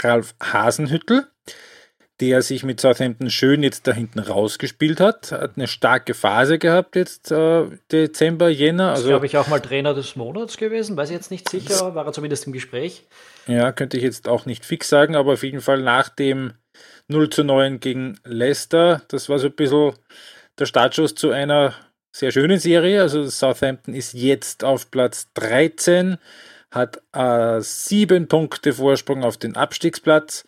[0.00, 1.26] Ralf Hasenhüttel
[2.20, 5.32] der sich mit Southampton schön jetzt da hinten rausgespielt hat.
[5.32, 8.92] Hat eine starke Phase gehabt jetzt äh, Dezember, Jänner.
[8.92, 10.96] Also, glaube ich, auch mal Trainer des Monats gewesen.
[10.96, 13.04] Weiß ich jetzt nicht sicher, war er zumindest im Gespräch.
[13.46, 16.52] Ja, könnte ich jetzt auch nicht fix sagen, aber auf jeden Fall nach dem
[17.08, 19.92] 0 zu 9 gegen Leicester, das war so ein bisschen
[20.58, 21.74] der Startschuss zu einer
[22.12, 23.02] sehr schönen Serie.
[23.02, 26.18] Also Southampton ist jetzt auf Platz 13,
[26.70, 30.44] hat äh, sieben Punkte Vorsprung auf den Abstiegsplatz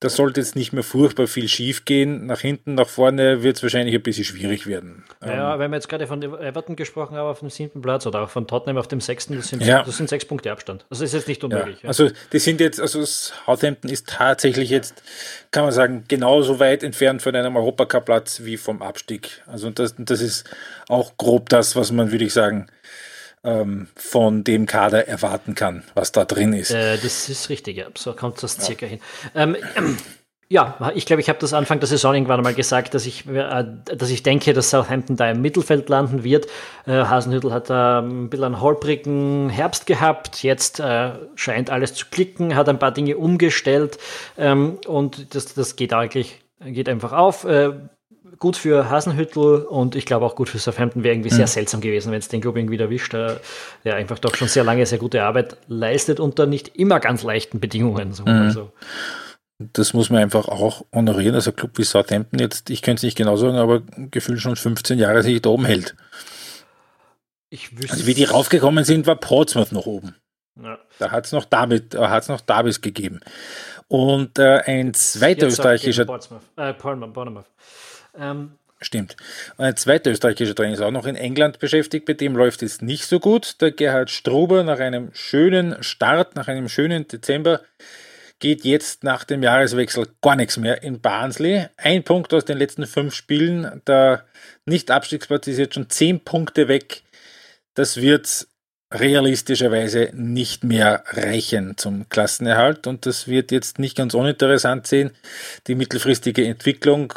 [0.00, 2.24] da sollte jetzt nicht mehr furchtbar viel schief gehen.
[2.24, 5.04] Nach hinten, nach vorne wird es wahrscheinlich ein bisschen schwierig werden.
[5.22, 8.22] Ja, ähm, wenn wir jetzt gerade von Everton gesprochen haben auf dem siebten Platz oder
[8.22, 9.82] auch von Tottenham auf dem sechsten, das sind, ja.
[9.82, 10.86] das sind sechs Punkte Abstand.
[10.88, 11.76] Das ist jetzt nicht unmöglich.
[11.76, 11.82] Ja.
[11.82, 11.88] Ja.
[11.88, 15.02] Also die sind jetzt, also Southampton ist tatsächlich jetzt,
[15.50, 19.42] kann man sagen, genauso weit entfernt von einem Europacup-Platz wie vom Abstieg.
[19.46, 20.48] Also das, das ist
[20.88, 22.68] auch grob das, was man, würde ich sagen,
[23.44, 26.70] ähm, von dem Kader erwarten kann, was da drin ist.
[26.70, 27.86] Äh, das ist richtig, ja.
[27.96, 28.90] So kommt das circa ja.
[28.90, 29.00] hin.
[29.34, 29.96] Ähm, ähm,
[30.48, 33.64] ja, ich glaube, ich habe das Anfang der Saison irgendwann mal gesagt, dass ich, äh,
[33.84, 36.46] dass ich denke, dass Southampton da im Mittelfeld landen wird.
[36.86, 40.42] Äh, Hasenhüttel hat da ein bisschen einen holprigen Herbst gehabt.
[40.42, 43.98] Jetzt äh, scheint alles zu klicken, hat ein paar Dinge umgestellt
[44.36, 47.46] ähm, und das, das geht eigentlich geht einfach auf.
[48.32, 51.36] Äh, gut für Hasenhüttel und ich glaube auch gut für Southampton wäre irgendwie mhm.
[51.36, 53.40] sehr seltsam gewesen, wenn es den Club irgendwie erwischt, der,
[53.84, 57.60] der einfach doch schon sehr lange sehr gute Arbeit leistet unter nicht immer ganz leichten
[57.60, 58.12] Bedingungen.
[58.12, 58.22] So.
[58.24, 58.28] Mhm.
[58.28, 58.72] Also,
[59.58, 61.34] das muss man einfach auch honorieren.
[61.34, 64.98] Also Club wie Southampton jetzt, ich könnte es nicht genau sagen, aber gefühlt schon 15
[64.98, 65.94] Jahre sich da oben hält.
[67.50, 70.14] Ich wüsste also wie die raufgekommen sind, war Portsmouth noch oben.
[70.62, 70.78] Ja.
[70.98, 73.20] Da hat es noch damit, hat's noch Davis gegeben.
[73.88, 76.04] Und äh, ein zweiter jetzt österreichischer.
[76.04, 77.46] Portsmouth, äh, Bournemouth.
[78.18, 79.16] Ähm, Stimmt.
[79.58, 82.80] Und ein zweiter österreichischer Trainer ist auch noch in England beschäftigt, bei dem läuft es
[82.80, 83.60] nicht so gut.
[83.60, 87.60] Der Gerhard Struber nach einem schönen Start, nach einem schönen Dezember
[88.38, 91.66] geht jetzt nach dem Jahreswechsel gar nichts mehr in Barnsley.
[91.76, 93.82] Ein Punkt aus den letzten fünf Spielen.
[93.86, 94.24] Der
[94.64, 97.02] Nicht-Abstiegsplatz ist jetzt schon zehn Punkte weg.
[97.74, 98.48] Das wird
[98.92, 105.10] realistischerweise nicht mehr reichen zum Klassenerhalt und das wird jetzt nicht ganz uninteressant sehen.
[105.66, 107.12] Die mittelfristige Entwicklung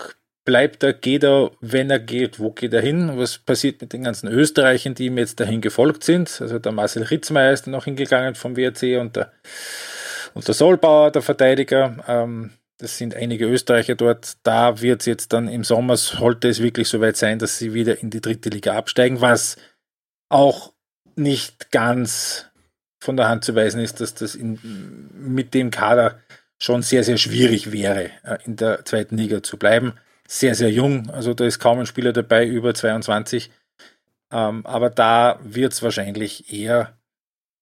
[0.45, 3.11] bleibt er, geht er, wenn er geht, wo geht er hin?
[3.15, 6.41] Was passiert mit den ganzen Österreichern, die ihm jetzt dahin gefolgt sind?
[6.41, 9.31] Also der Marcel Ritzmeier ist noch hingegangen vom WRC und der
[10.33, 11.97] und der Solbauer, der Verteidiger.
[12.07, 14.37] Ähm, das sind einige Österreicher dort.
[14.43, 18.01] Da wird es jetzt dann im Sommer, sollte es wirklich soweit sein, dass sie wieder
[18.01, 19.57] in die dritte Liga absteigen, was
[20.29, 20.73] auch
[21.15, 22.47] nicht ganz
[22.99, 24.59] von der Hand zu weisen ist, dass das in,
[25.13, 26.19] mit dem Kader
[26.57, 29.93] schon sehr, sehr schwierig wäre, äh, in der zweiten Liga zu bleiben.
[30.33, 33.51] Sehr, sehr jung, also da ist kaum ein Spieler dabei, über 22.
[34.31, 36.97] Ähm, aber da wird es wahrscheinlich eher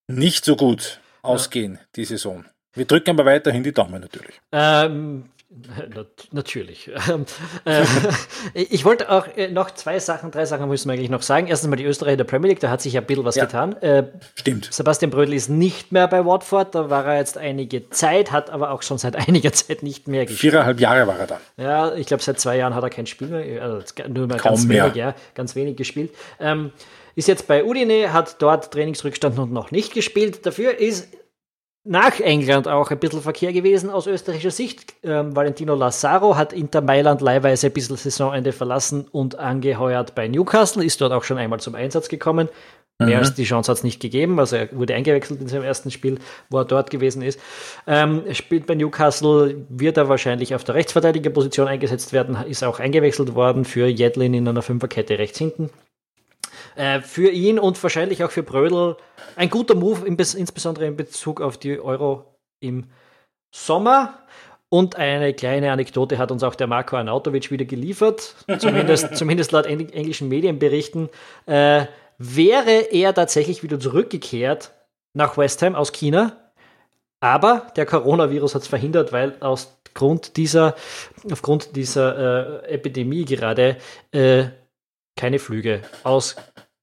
[0.07, 1.79] nicht so gut ausgehen, ja.
[1.97, 2.45] die Saison.
[2.73, 4.39] Wir drücken aber weiterhin die Daumen natürlich.
[4.53, 5.25] Ähm,
[6.31, 6.89] natürlich.
[7.09, 7.25] Ähm,
[7.65, 7.83] äh,
[8.53, 11.47] ich wollte auch äh, noch zwei Sachen, drei Sachen müssen wir eigentlich noch sagen.
[11.47, 13.45] Erstens mal die Österreicher der Premier League, da hat sich ja ein bisschen was ja,
[13.45, 13.75] getan.
[13.81, 14.69] Äh, stimmt.
[14.71, 18.71] Sebastian Brödel ist nicht mehr bei Watford, da war er jetzt einige Zeit, hat aber
[18.71, 20.53] auch schon seit einiger Zeit nicht mehr gespielt.
[20.53, 21.41] Viereinhalb Jahre war er da.
[21.57, 24.53] Ja, ich glaube, seit zwei Jahren hat er kein Spiel mehr, also nur mal Kaum
[24.53, 24.85] ganz mehr.
[24.85, 26.11] wenig, ja, ganz wenig gespielt.
[26.39, 26.71] Ähm,
[27.15, 30.45] ist jetzt bei Udine, hat dort Trainingsrückstand und noch nicht gespielt.
[30.45, 31.09] Dafür ist
[31.83, 34.93] nach England auch ein bisschen Verkehr gewesen aus österreichischer Sicht.
[35.03, 41.01] Ähm, Valentino Lazzaro hat Inter Mailand leihweise bis Saisonende verlassen und angeheuert bei Newcastle, ist
[41.01, 42.49] dort auch schon einmal zum Einsatz gekommen.
[42.99, 43.07] Mhm.
[43.07, 44.39] Mehr als die Chance hat es nicht gegeben.
[44.39, 47.39] Also er wurde eingewechselt in seinem ersten Spiel, wo er dort gewesen ist.
[47.87, 53.33] Ähm, spielt bei Newcastle, wird er wahrscheinlich auf der Rechtsverteidigerposition eingesetzt werden, ist auch eingewechselt
[53.33, 55.71] worden für Jedlin in einer Fünferkette rechts hinten.
[56.75, 58.97] Äh, für ihn und wahrscheinlich auch für Brödel
[59.35, 62.25] ein guter Move, insbesondere in Bezug auf die Euro
[62.59, 62.85] im
[63.53, 64.19] Sommer.
[64.69, 69.65] Und eine kleine Anekdote hat uns auch der Marco Arnautovic wieder geliefert, zumindest, zumindest laut
[69.65, 71.09] englischen Medienberichten.
[71.45, 74.71] Äh, wäre er tatsächlich wieder zurückgekehrt
[75.13, 76.37] nach West Ham aus China,
[77.19, 80.75] aber der Coronavirus hat es verhindert, weil aus Grund dieser,
[81.29, 83.77] aufgrund dieser äh, Epidemie gerade
[84.11, 84.45] äh,
[85.15, 86.35] keine Flüge aus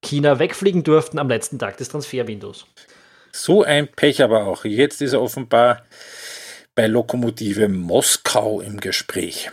[0.02, 2.66] China wegfliegen durften am letzten Tag des Transferwindows.
[3.32, 4.64] So ein Pech aber auch.
[4.64, 5.82] Jetzt ist er offenbar
[6.74, 9.50] bei Lokomotive Moskau im Gespräch.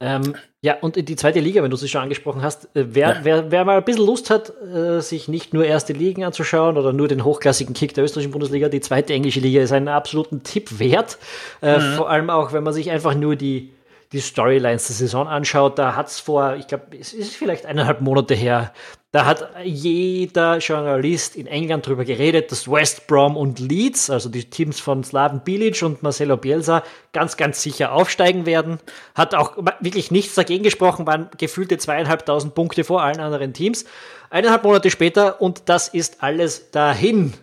[0.00, 3.20] Ähm, ja, und die zweite Liga, wenn du sie schon angesprochen hast, äh, wer, ja.
[3.22, 6.92] wer, wer mal ein bisschen Lust hat, äh, sich nicht nur erste Ligen anzuschauen oder
[6.92, 10.78] nur den hochklassigen Kick der österreichischen Bundesliga, die zweite englische Liga ist einen absoluten Tipp
[10.78, 11.18] wert.
[11.62, 11.94] Äh, mhm.
[11.96, 13.72] Vor allem auch, wenn man sich einfach nur die,
[14.14, 18.00] die Storylines der Saison anschaut, da hat es vor, ich glaube, es ist vielleicht eineinhalb
[18.00, 18.72] Monate her,
[19.10, 24.44] da hat jeder Journalist in England darüber geredet, dass West Brom und Leeds, also die
[24.44, 28.78] Teams von Slaven Bilic und Marcelo Bielsa, ganz, ganz sicher aufsteigen werden.
[29.14, 33.84] Hat auch wirklich nichts dagegen gesprochen, waren gefühlte zweieinhalbtausend Punkte vor allen anderen Teams.
[34.30, 37.34] Eineinhalb Monate später und das ist alles dahin.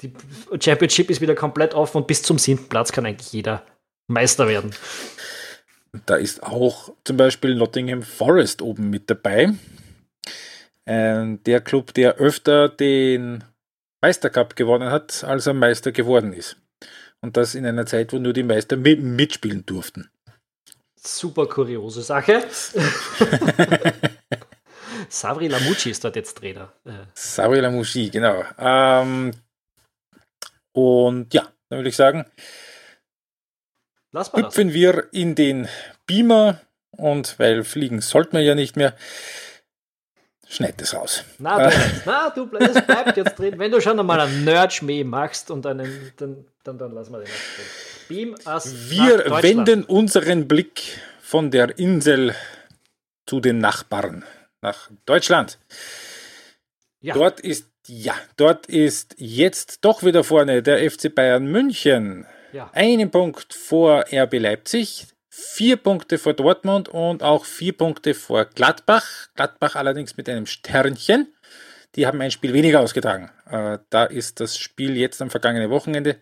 [0.00, 0.12] Die
[0.60, 3.62] Championship ist wieder komplett offen und bis zum siebten Platz kann eigentlich jeder
[4.08, 4.74] Meister werden.
[6.06, 9.52] Da ist auch zum Beispiel Nottingham Forest oben mit dabei.
[10.86, 13.44] Ähm, der Club, der öfter den
[14.02, 16.56] Meistercup gewonnen hat, als er Meister geworden ist.
[17.20, 20.10] Und das in einer Zeit, wo nur die Meister mitspielen durften.
[20.98, 22.44] Super kuriose Sache.
[25.08, 26.72] Savri Lamucci ist dort jetzt Trainer.
[26.84, 27.06] Äh.
[27.14, 28.44] Savri Lamucci, genau.
[28.58, 29.32] Ähm,
[30.72, 32.24] und ja, dann würde ich sagen,
[34.12, 34.74] hüpfen das.
[34.74, 35.68] wir in den
[36.06, 38.94] Beamer und weil fliegen sollten wir ja nicht mehr,
[40.48, 41.24] schneid das raus.
[41.38, 43.58] Na, du, na, du bleibst, es bleibt jetzt drin.
[43.58, 47.28] Wenn du schon einmal einen Nerd-Schmäh machst und einen, dann, dann, dann lassen wir den.
[48.08, 50.82] Beam us Wir wenden unseren Blick
[51.20, 52.34] von der Insel
[53.26, 54.24] zu den Nachbarn,
[54.60, 55.58] nach Deutschland.
[57.00, 57.14] Ja.
[57.14, 62.26] Dort ist, ja, dort ist jetzt doch wieder vorne der FC Bayern München.
[62.52, 62.70] Ja.
[62.74, 69.28] Einen Punkt vor RB Leipzig, vier Punkte vor Dortmund und auch vier Punkte vor Gladbach.
[69.34, 71.32] Gladbach allerdings mit einem Sternchen.
[71.94, 73.30] Die haben ein Spiel weniger ausgetragen.
[73.50, 76.16] Äh, da ist das Spiel jetzt am vergangenen Wochenende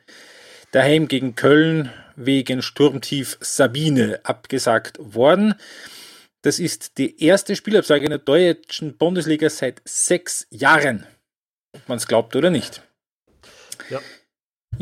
[0.72, 5.54] daheim gegen Köln wegen Sturmtief Sabine abgesagt worden.
[6.42, 11.06] Das ist die erste Spielabsage in der deutschen Bundesliga seit sechs Jahren.
[11.72, 12.82] Ob man es glaubt oder nicht.
[13.90, 14.00] Ja.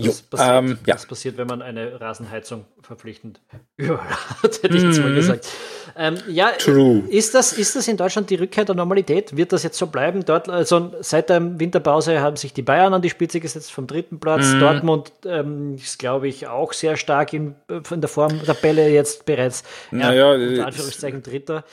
[0.07, 0.95] Was, passiert, ähm, ja.
[0.95, 3.41] was passiert, wenn man eine Rasenheizung verpflichtend
[3.77, 4.09] überall
[4.43, 5.17] hat, hätte ich jetzt mal mhm.
[5.17, 5.49] gesagt.
[5.97, 7.03] Ähm, ja, True.
[7.09, 9.37] Ist das, ist das in Deutschland die Rückkehr der Normalität?
[9.37, 10.25] Wird das jetzt so bleiben?
[10.25, 14.21] Dort, also seit der Winterpause haben sich die Bayern an die Spitze gesetzt vom dritten
[14.21, 14.53] Platz.
[14.53, 14.61] Mhm.
[14.61, 19.65] Dortmund ähm, ist, glaube ich, auch sehr stark in, in der Formtabelle jetzt bereits.
[19.91, 21.65] Naja, ja, unter Anführungszeichen Dritter.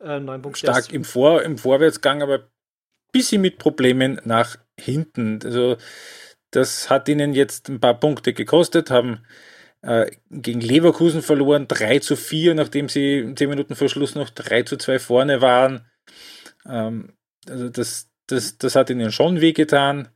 [0.00, 2.44] Äh, neun Punkte stark im, Vor, im Vorwärtsgang, aber ein
[3.12, 5.40] bisschen mit Problemen nach hinten.
[5.44, 5.76] Also
[6.52, 9.24] das hat ihnen jetzt ein paar Punkte gekostet, haben
[9.82, 14.62] äh, gegen Leverkusen verloren, 3 zu 4, nachdem sie 10 Minuten vor Schluss noch 3
[14.62, 15.90] zu 2 vorne waren.
[16.66, 17.14] Ähm,
[17.48, 20.08] also das, das, das hat ihnen schon wehgetan.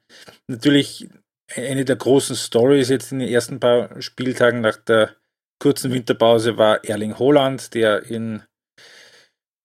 [0.47, 1.09] Natürlich
[1.55, 5.17] eine der großen Stories jetzt in den ersten paar Spieltagen nach der
[5.59, 8.43] kurzen Winterpause war Erling Holland, der in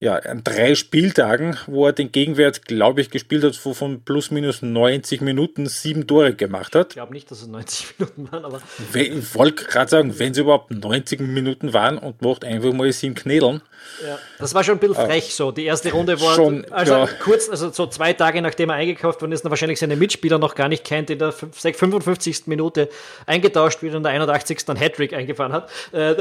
[0.04, 4.64] ja, an drei Spieltagen, wo er den Gegenwert, glaube ich, gespielt hat, von plus minus
[4.64, 6.88] 90 Minuten sieben Tore gemacht hat.
[6.90, 8.62] Ich glaube nicht, dass es 90 Minuten waren, aber.
[8.96, 13.14] Ich wollte gerade sagen, wenn es überhaupt 90 Minuten waren und macht einfach mal sieben
[13.14, 13.62] Knädeln.
[14.04, 15.52] Ja, das war schon ein bisschen äh, frech so.
[15.52, 17.08] Die erste Runde war schon, also ja.
[17.22, 20.56] kurz, also so zwei Tage nachdem er eingekauft worden ist, und wahrscheinlich seine Mitspieler noch
[20.56, 22.48] gar nicht kennt, in der 55.
[22.48, 22.90] Minute
[23.28, 24.66] eingetauscht wird und in der 81.
[24.66, 25.70] dann Hattrick eingefahren hat.
[25.92, 26.16] Äh,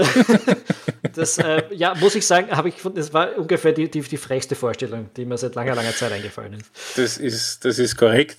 [1.15, 4.17] das, äh, ja, muss ich sagen, habe ich das war ungefähr ungefähr die, die, die
[4.17, 6.71] frechste Vorstellung, die mir seit langer, langer Zeit eingefallen ist.
[6.97, 8.39] Das ist, das ist korrekt.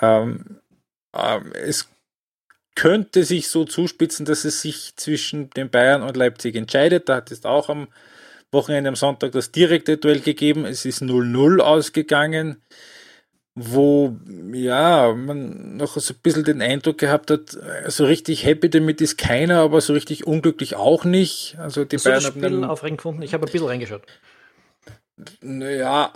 [0.00, 0.60] Ähm,
[1.16, 1.88] ähm, es
[2.74, 7.08] könnte sich so zuspitzen, dass es sich zwischen den Bayern und Leipzig entscheidet.
[7.08, 7.88] Da hat es auch am
[8.52, 10.64] Wochenende am Sonntag das direkte Duell gegeben.
[10.64, 12.62] Es ist 0-0 ausgegangen,
[13.54, 14.16] wo
[14.52, 17.56] ja man noch so ein bisschen den Eindruck gehabt hat,
[17.88, 21.56] so richtig happy damit ist keiner, aber so richtig unglücklich auch nicht.
[21.58, 23.22] Also die Hast Bayern du das Spiel haben aufregend gefunden.
[23.22, 24.02] Ich habe ein bisschen reingeschaut
[25.40, 26.12] naja,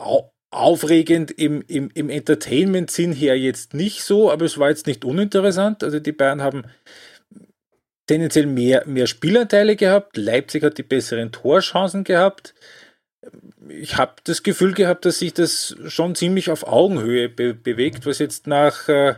[0.51, 5.83] aufregend im, im, im Entertainment-Sinn her jetzt nicht so, aber es war jetzt nicht uninteressant.
[5.83, 6.65] Also die Bayern haben
[8.07, 10.17] tendenziell mehr, mehr Spielanteile gehabt.
[10.17, 12.55] Leipzig hat die besseren Torchancen gehabt.
[13.69, 18.19] Ich habe das Gefühl gehabt, dass sich das schon ziemlich auf Augenhöhe be bewegt, was
[18.19, 19.15] jetzt nach äh,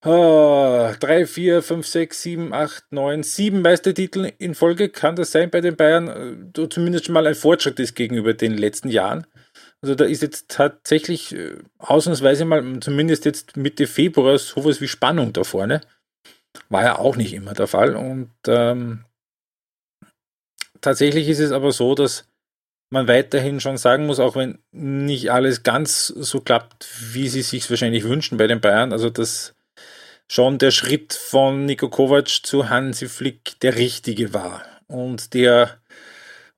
[0.00, 5.60] 3, 4, 5, 6, 7, 8, 9, 7 Meistertitel in Folge kann das sein bei
[5.60, 9.26] den Bayern, äh, zumindest mal ein Fortschritt ist gegenüber den letzten Jahren.
[9.80, 15.32] Also da ist jetzt tatsächlich äh, ausnahmsweise mal, zumindest jetzt Mitte Februar, sowas wie Spannung
[15.32, 15.80] da vorne.
[16.68, 17.96] War ja auch nicht immer der Fall.
[17.96, 19.04] Und ähm,
[20.80, 22.28] tatsächlich ist es aber so, dass
[22.90, 27.68] man weiterhin schon sagen muss, auch wenn nicht alles ganz so klappt, wie sie sich
[27.68, 29.54] wahrscheinlich wünschen bei den Bayern, also das
[30.28, 34.62] schon der Schritt von Niko Kovac zu Hansi Flick der richtige war.
[34.86, 35.78] Und der,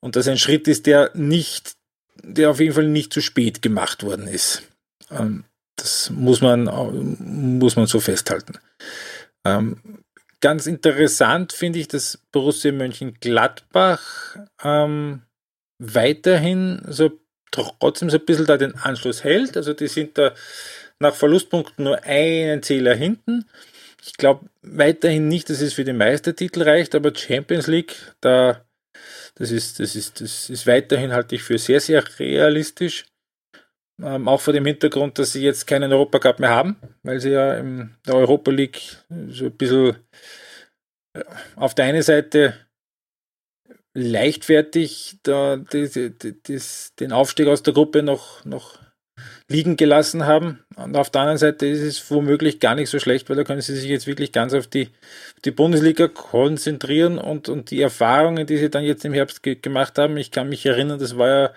[0.00, 1.76] und das ein Schritt ist, der nicht,
[2.22, 4.62] der auf jeden Fall nicht zu spät gemacht worden ist.
[5.10, 5.44] Ähm,
[5.76, 6.64] das muss man,
[7.18, 8.58] muss man so festhalten.
[9.44, 10.02] Ähm,
[10.40, 15.22] ganz interessant finde ich, dass Borussia Mönchengladbach ähm,
[15.78, 17.18] weiterhin so
[17.50, 19.56] trotzdem so ein bisschen da den Anschluss hält.
[19.56, 20.34] Also die sind da
[21.00, 23.46] nach Verlustpunkten nur einen Zähler hinten.
[24.04, 28.64] Ich glaube weiterhin nicht, dass es für den Meistertitel reicht, aber Champions League, da,
[29.34, 33.06] das ist, das ist, das ist weiterhin halte ich für sehr, sehr realistisch.
[34.02, 37.54] Ähm, auch vor dem Hintergrund, dass sie jetzt keinen Europacup mehr haben, weil sie ja
[37.58, 38.80] in der Europa League
[39.28, 39.96] so ein bisschen
[41.14, 41.24] äh,
[41.56, 42.54] auf der einen Seite
[43.92, 46.60] leichtfertig da, die, die, die,
[46.98, 48.79] den Aufstieg aus der Gruppe noch, noch
[49.50, 50.60] liegen gelassen haben.
[50.76, 53.60] Und auf der anderen Seite ist es womöglich gar nicht so schlecht, weil da können
[53.60, 54.88] sie sich jetzt wirklich ganz auf die,
[55.44, 59.98] die Bundesliga konzentrieren und, und die Erfahrungen, die sie dann jetzt im Herbst ge gemacht
[59.98, 60.16] haben.
[60.16, 61.50] Ich kann mich erinnern, das war ja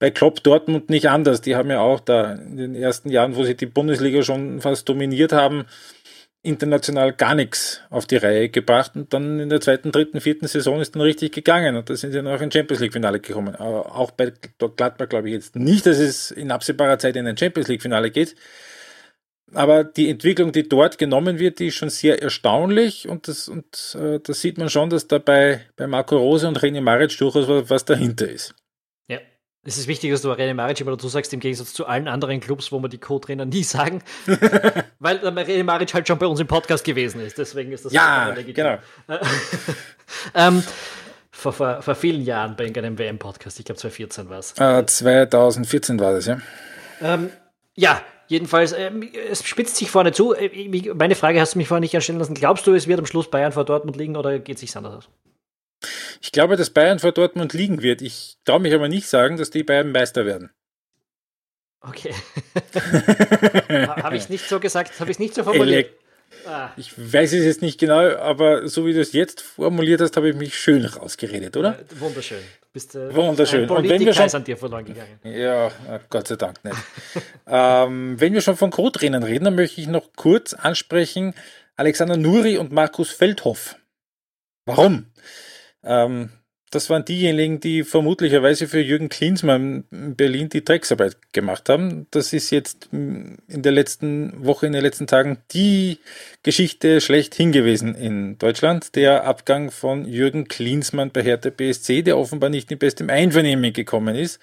[0.00, 1.40] bei Klopp Dortmund nicht anders.
[1.40, 4.88] Die haben ja auch da in den ersten Jahren, wo sie die Bundesliga schon fast
[4.88, 5.64] dominiert haben,
[6.42, 10.80] international gar nichts auf die Reihe gebracht und dann in der zweiten, dritten, vierten Saison
[10.80, 13.54] ist dann richtig gegangen und da sind sie dann auch in Champions League Finale gekommen.
[13.54, 17.36] Aber auch bei Gladbach glaube ich jetzt nicht, dass es in absehbarer Zeit in ein
[17.36, 18.34] Champions League Finale geht.
[19.54, 23.96] Aber die Entwicklung, die dort genommen wird, die ist schon sehr erstaunlich und das, und,
[24.00, 27.46] äh, das sieht man schon, dass da bei, bei Marco Rose und René Maric durchaus
[27.46, 28.54] was, was dahinter ist.
[29.64, 32.40] Es ist wichtig, dass du René Maric immer dazu sagst, im Gegensatz zu allen anderen
[32.40, 34.02] Clubs, wo wir die Co-Trainer nie sagen,
[34.98, 37.38] weil René Maric halt schon bei uns im Podcast gewesen ist.
[37.38, 38.78] Deswegen ist das ja, genau.
[40.34, 40.64] ähm,
[41.30, 44.58] vor, vor, vor, vielen Jahren bei einem WM-Podcast, ich glaube 2014 war es.
[44.58, 46.38] Äh, 2014 war das, ja.
[47.00, 47.30] Ähm,
[47.76, 48.90] ja, jedenfalls, äh,
[49.30, 50.34] es spitzt sich vorne zu.
[50.34, 52.34] Äh, meine Frage hast du mich vorher nicht erstellen lassen.
[52.34, 54.94] Glaubst du, es wird am Schluss Bayern vor Dortmund liegen oder geht es sich anders
[54.94, 55.08] aus?
[56.20, 58.02] Ich glaube, dass Bayern vor Dortmund liegen wird.
[58.02, 60.50] Ich traue mich aber nicht sagen, dass die beiden Meister werden.
[61.80, 62.14] Okay.
[63.68, 65.90] habe ich nicht so gesagt, habe ich nicht so formuliert.
[66.46, 66.70] Ah.
[66.76, 70.30] Ich weiß es jetzt nicht genau, aber so wie du es jetzt formuliert hast, habe
[70.30, 71.78] ich mich schön rausgeredet, oder?
[71.78, 72.38] Ja, wunderschön.
[72.72, 73.68] Bist äh, Wunderschön.
[73.68, 75.18] Und wenn wir schon, an dir verloren gegangen.
[75.24, 75.70] Ja,
[76.08, 76.76] Gott sei Dank nicht.
[77.46, 81.34] ähm, wenn wir schon von Co-Trainern reden, dann möchte ich noch kurz ansprechen
[81.76, 83.76] Alexander Nuri und Markus Feldhoff.
[84.64, 85.06] Warum?
[85.84, 86.30] Ähm,
[86.72, 92.06] das waren diejenigen, die vermutlicherweise für Jürgen Klinsmann in Berlin die Drecksarbeit gemacht haben.
[92.10, 95.98] Das ist jetzt in der letzten Woche, in den letzten Tagen die
[96.42, 98.96] Geschichte schlecht hingewiesen in Deutschland.
[98.96, 104.16] Der Abgang von Jürgen Klinsmann bei Hertha BSC, der offenbar nicht in bestem Einvernehmen gekommen
[104.16, 104.40] ist.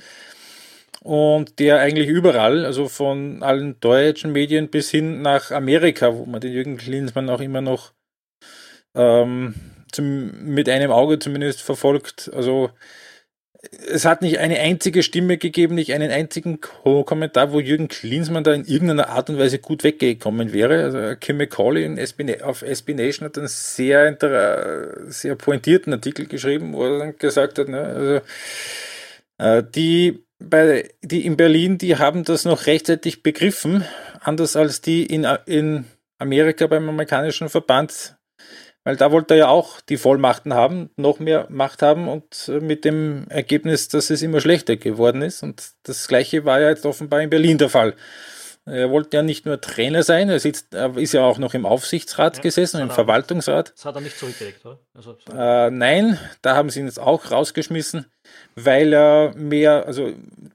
[1.01, 6.41] Und der eigentlich überall, also von allen deutschen Medien bis hin nach Amerika, wo man
[6.41, 7.91] den Jürgen Klinsmann auch immer noch
[8.93, 9.55] ähm,
[9.91, 12.31] zum, mit einem Auge zumindest verfolgt.
[12.33, 12.69] Also
[13.91, 18.53] es hat nicht eine einzige Stimme gegeben, nicht einen einzigen Kommentar, wo Jürgen Klinsmann da
[18.53, 20.83] in irgendeiner Art und Weise gut weggekommen wäre.
[20.83, 21.85] Also Kim McCauley
[22.41, 24.17] auf SB Nation hat einen sehr,
[25.07, 28.21] sehr pointierten Artikel geschrieben, wo er dann gesagt hat, ne, also,
[29.39, 33.83] äh, die bei, die in Berlin, die haben das noch rechtzeitig begriffen,
[34.21, 35.85] anders als die in, in
[36.17, 38.15] Amerika beim amerikanischen Verband
[38.89, 42.59] weil da wollte er ja auch die Vollmachten haben, noch mehr Macht haben und äh,
[42.59, 45.43] mit dem Ergebnis, dass es immer schlechter geworden ist.
[45.43, 47.93] Und das Gleiche war ja jetzt offenbar in Berlin der Fall.
[48.65, 51.67] Er wollte ja nicht nur Trainer sein, er, sitzt, er ist ja auch noch im
[51.67, 53.73] Aufsichtsrat ja, gesessen, im Verwaltungsrat.
[53.75, 54.79] Das hat er nicht zurückgelegt, oder?
[54.95, 58.07] Also, äh, nein, da haben sie ihn jetzt auch rausgeschmissen,
[58.55, 60.13] weil er mehr, also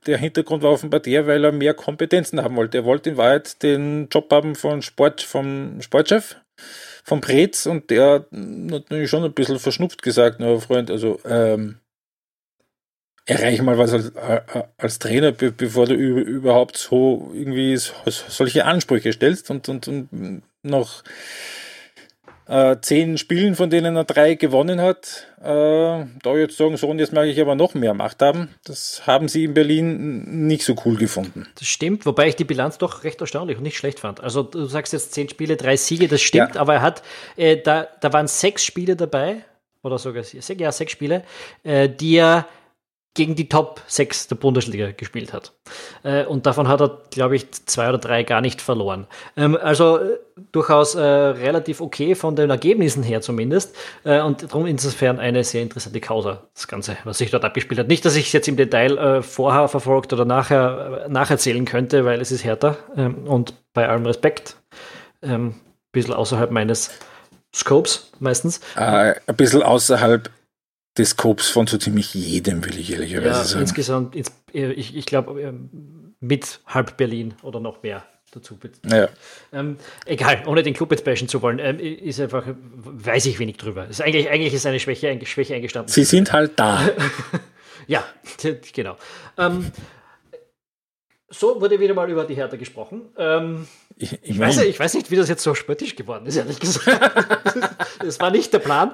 [0.08, 2.78] der Hintergrund war offenbar der, weil er mehr Kompetenzen haben wollte.
[2.78, 6.34] Er wollte in Wahrheit den Job haben von Sport, vom Sportchef
[7.04, 11.76] vom Pretz und der hat natürlich schon ein bisschen verschnupft gesagt, na Freund, also ähm,
[13.26, 14.12] erreich mal was als,
[14.76, 21.04] als Trainer, bevor du überhaupt so irgendwie solche Ansprüche stellst und, und, und noch
[22.46, 26.98] äh, zehn Spielen, von denen er drei gewonnen hat, äh, da jetzt sagen, so und
[26.98, 30.74] jetzt mag ich aber noch mehr Macht haben, das haben sie in Berlin nicht so
[30.84, 31.46] cool gefunden.
[31.58, 34.20] Das stimmt, wobei ich die Bilanz doch recht erstaunlich und nicht schlecht fand.
[34.20, 36.60] Also du sagst jetzt zehn Spiele, drei Siege, das stimmt, ja.
[36.60, 37.02] aber er hat,
[37.36, 39.44] äh, da, da waren sechs Spiele dabei,
[39.82, 41.22] oder sogar ja, sechs Spiele,
[41.62, 42.46] äh, die er
[43.14, 45.52] gegen die Top 6 der Bundesliga gespielt hat.
[46.02, 49.06] Äh, und davon hat er, glaube ich, zwei oder drei gar nicht verloren.
[49.36, 50.18] Ähm, also äh,
[50.50, 53.76] durchaus äh, relativ okay von den Ergebnissen her zumindest.
[54.02, 57.86] Äh, und darum insofern eine sehr interessante Causa, das Ganze, was sich dort abgespielt hat.
[57.86, 62.04] Nicht, dass ich es jetzt im Detail äh, vorher verfolgt oder nachher äh, nacherzählen könnte,
[62.04, 62.76] weil es ist härter.
[62.96, 64.56] Ähm, und bei allem Respekt,
[65.22, 65.54] ähm, ein
[65.92, 66.90] bisschen außerhalb meines
[67.54, 68.60] Scopes meistens.
[68.74, 70.28] ein bisschen außerhalb
[70.96, 73.62] des Scopes von so ziemlich jedem, will ich ehrlicherweise ja, sagen.
[73.62, 78.58] Insgesamt, ich, ich glaube, ähm, mit halb Berlin oder noch mehr dazu.
[78.90, 79.08] Ja.
[79.52, 79.76] Ähm,
[80.06, 83.86] egal, ohne den Club jetzt bashen zu wollen, ähm, ist einfach, weiß ich wenig drüber.
[83.86, 85.92] Ist eigentlich, eigentlich ist eine Schwäche, Schwäche eingestanden.
[85.92, 86.88] Sie sind halt da.
[87.86, 88.04] ja,
[88.72, 88.96] genau.
[89.38, 89.70] Ähm,
[91.28, 93.02] so wurde wieder mal über die Hertha gesprochen.
[93.16, 96.36] Ähm, ich, ich, ich, weiß, ich, weiß, nicht, wie das jetzt so spöttisch geworden ist,
[96.36, 96.88] ehrlich gesagt.
[98.00, 98.92] das war nicht der Plan.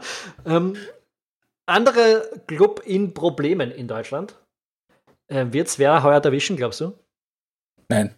[1.71, 4.35] Andere Club in Problemen in Deutschland.
[5.29, 6.99] Äh, Wird es wer heuer erwischen, glaubst du?
[7.89, 8.15] Nein.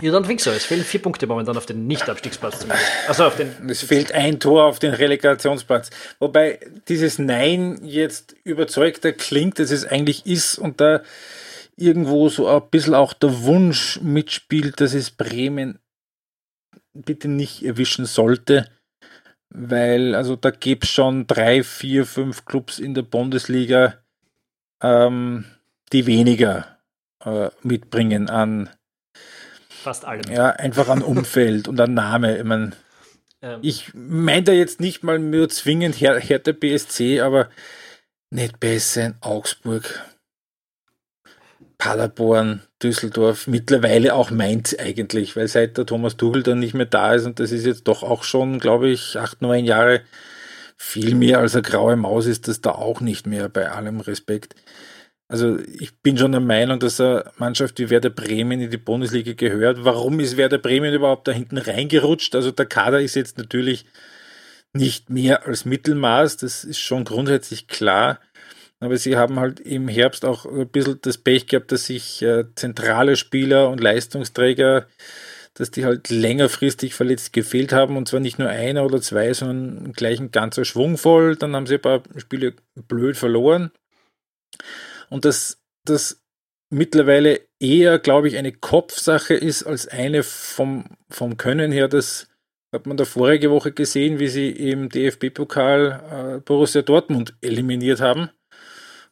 [0.00, 0.50] Ja, dann fix so.
[0.50, 2.90] Es fehlen vier Punkte momentan auf den Nicht-Abstiegsplatz zumindest.
[3.06, 3.68] Also auf den.
[3.68, 5.90] Es fehlt ein Tor auf den Relegationsplatz.
[6.18, 11.02] Wobei dieses Nein jetzt überzeugter klingt, als es eigentlich ist und da
[11.76, 15.78] irgendwo so ein bisschen auch der Wunsch mitspielt, dass es Bremen
[16.92, 18.68] bitte nicht erwischen sollte
[19.54, 23.98] weil also da gibt es schon drei, vier, fünf Clubs in der Bundesliga,
[24.82, 25.44] ähm,
[25.92, 26.78] die weniger
[27.24, 28.70] äh, mitbringen an
[29.68, 30.22] fast allem.
[30.30, 32.38] Ja, einfach an Umfeld und an Name.
[32.38, 32.72] Ich meine,
[33.42, 37.48] Ähm, ich meine da jetzt nicht mal nur zwingend Her Hertha BSC, aber
[38.30, 40.00] nicht besser in Augsburg,
[41.82, 47.12] Paderborn, Düsseldorf, mittlerweile auch Mainz eigentlich, weil seit der Thomas Tuchel dann nicht mehr da
[47.12, 50.02] ist und das ist jetzt doch auch schon, glaube ich, acht, neun Jahre
[50.76, 54.54] viel mehr als eine graue Maus ist das da auch nicht mehr, bei allem Respekt.
[55.26, 59.32] Also ich bin schon der Meinung, dass eine Mannschaft wie Werder Bremen in die Bundesliga
[59.32, 59.84] gehört.
[59.84, 62.36] Warum ist Werder Bremen überhaupt da hinten reingerutscht?
[62.36, 63.86] Also der Kader ist jetzt natürlich
[64.72, 68.20] nicht mehr als Mittelmaß, das ist schon grundsätzlich klar.
[68.82, 72.46] Aber sie haben halt im Herbst auch ein bisschen das Pech gehabt, dass sich äh,
[72.56, 74.88] zentrale Spieler und Leistungsträger,
[75.54, 79.92] dass die halt längerfristig verletzt gefehlt haben und zwar nicht nur einer oder zwei, sondern
[79.92, 81.36] gleich ein ganzer Schwung voll.
[81.36, 83.70] Dann haben sie ein paar Spiele blöd verloren.
[85.10, 86.20] Und dass das
[86.68, 91.86] mittlerweile eher, glaube ich, eine Kopfsache ist als eine vom, vom Können her.
[91.86, 92.26] Das
[92.72, 98.30] hat man da vorige Woche gesehen, wie sie im DFB-Pokal äh, Borussia Dortmund eliminiert haben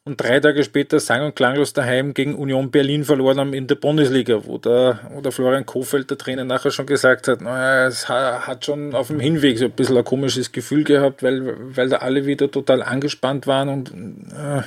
[0.03, 3.75] und drei Tage später sang- und klanglos daheim gegen Union Berlin verloren haben in der
[3.75, 8.09] Bundesliga, wo der, wo der Florian Kofeld, der Trainer, nachher schon gesagt hat, naja, es
[8.09, 11.97] hat schon auf dem Hinweg so ein bisschen ein komisches Gefühl gehabt, weil, weil da
[11.97, 13.91] alle wieder total angespannt waren und
[14.33, 14.63] äh,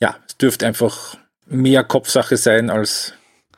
[0.00, 3.14] ja, es dürfte einfach mehr Kopfsache sein als,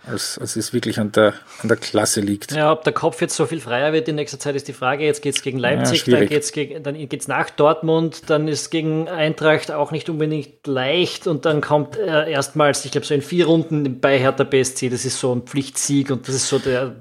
[0.06, 2.52] als, als es wirklich an der, an der Klasse liegt.
[2.52, 5.04] Ja, ob der Kopf jetzt so viel freier wird in nächster Zeit, ist die Frage.
[5.04, 8.70] Jetzt geht es gegen Leipzig, ja, dann geht es dann geht's nach Dortmund, dann ist
[8.70, 13.22] gegen Eintracht auch nicht unbedingt leicht und dann kommt äh, erstmals, ich glaube, so in
[13.22, 16.96] vier Runden bei Hertha BSC, das ist so ein Pflichtsieg und das ist so der,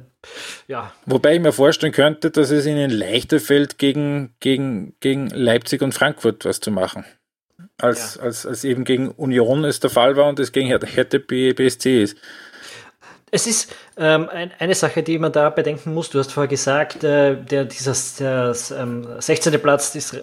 [0.68, 0.92] ja.
[1.06, 5.94] Wobei ich mir vorstellen könnte, dass es ihnen leichter fällt, gegen, gegen, gegen Leipzig und
[5.94, 7.06] Frankfurt was zu machen
[7.82, 8.24] als, ja.
[8.24, 12.18] als, als eben gegen Union es der Fall war und es gegen Hertha BSC ist.
[13.32, 16.10] Es ist ähm, ein, eine Sache, die man da bedenken muss.
[16.10, 19.60] Du hast vorher gesagt, äh, der, dieses der, ähm, 16.
[19.62, 20.22] Platz ist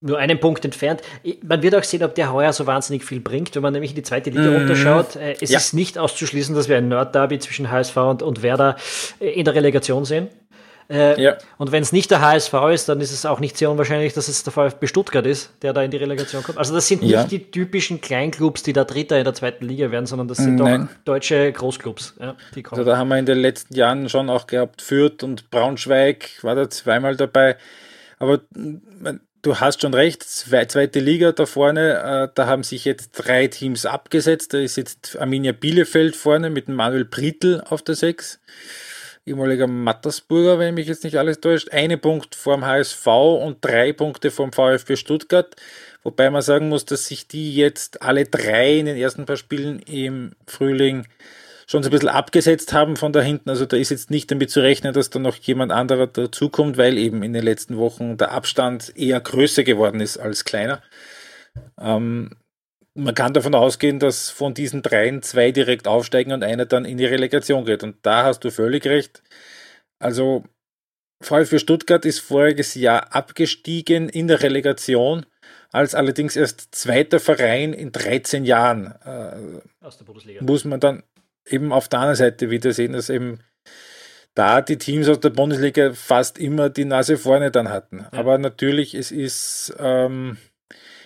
[0.00, 1.00] nur einen Punkt entfernt.
[1.42, 3.54] Man wird auch sehen, ob der heuer so wahnsinnig viel bringt.
[3.54, 4.56] Wenn man nämlich in die zweite Liga mhm.
[4.56, 5.58] runterschaut, äh, es ja.
[5.58, 8.76] ist nicht auszuschließen, dass wir ein Nord-Derby zwischen HSV und, und Werder
[9.18, 10.28] äh, in der Relegation sehen.
[10.90, 11.36] Äh, ja.
[11.56, 14.28] Und wenn es nicht der HSV ist, dann ist es auch nicht sehr unwahrscheinlich, dass
[14.28, 16.58] es der VfB Stuttgart ist, der da in die Relegation kommt.
[16.58, 17.20] Also das sind ja.
[17.20, 20.56] nicht die typischen Kleinclubs, die da Dritter in der zweiten Liga werden, sondern das sind
[20.56, 20.88] Nein.
[20.88, 22.14] doch deutsche Großclubs.
[22.20, 22.36] Ja,
[22.70, 26.54] also da haben wir in den letzten Jahren schon auch gehabt, Fürth und Braunschweig war
[26.54, 27.56] da zweimal dabei.
[28.18, 28.40] Aber
[29.42, 33.86] du hast schon recht, zweite Liga da vorne, äh, da haben sich jetzt drei Teams
[33.86, 34.54] abgesetzt.
[34.54, 38.40] Da ist jetzt Arminia Bielefeld vorne mit Manuel Brietl auf der Sechs
[39.26, 44.30] ehemaliger Mattersburger, wenn mich jetzt nicht alles täuscht, eine Punkt vorm HSV und drei Punkte
[44.30, 45.56] vom VfB Stuttgart.
[46.02, 49.78] Wobei man sagen muss, dass sich die jetzt alle drei in den ersten paar Spielen
[49.80, 51.06] im Frühling
[51.66, 53.48] schon so ein bisschen abgesetzt haben von da hinten.
[53.48, 56.98] Also da ist jetzt nicht damit zu rechnen, dass da noch jemand anderer dazukommt, weil
[56.98, 60.82] eben in den letzten Wochen der Abstand eher größer geworden ist als kleiner.
[61.80, 62.30] Ähm,
[62.94, 66.96] man kann davon ausgehen, dass von diesen dreien zwei direkt aufsteigen und einer dann in
[66.96, 67.82] die Relegation geht.
[67.82, 69.22] Und da hast du völlig recht.
[69.98, 70.44] Also
[71.20, 75.26] VfB Stuttgart ist voriges Jahr abgestiegen in der Relegation,
[75.72, 78.94] als allerdings erst zweiter Verein in 13 Jahren.
[79.04, 80.44] Äh, Aus der Bundesliga.
[80.44, 81.02] Muss man dann
[81.46, 83.40] eben auf der anderen Seite wieder sehen, dass eben
[84.34, 88.00] da die Teams aus der Bundesliga fast immer die Nase vorne dann hatten.
[88.00, 88.08] Ja.
[88.12, 89.74] Aber natürlich, es ist.
[89.78, 90.38] Ähm,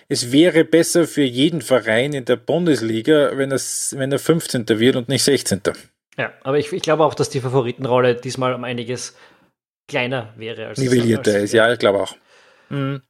[0.09, 4.67] es wäre besser für jeden Verein in der Bundesliga, wenn, es, wenn er 15.
[4.67, 5.61] wird und nicht 16.
[6.17, 9.15] Ja, aber ich, ich glaube auch, dass die Favoritenrolle diesmal um einiges
[9.87, 10.67] kleiner wäre.
[10.67, 12.15] Als Nivellierter ist, ja, ich glaube auch.
[12.69, 13.03] Mhm.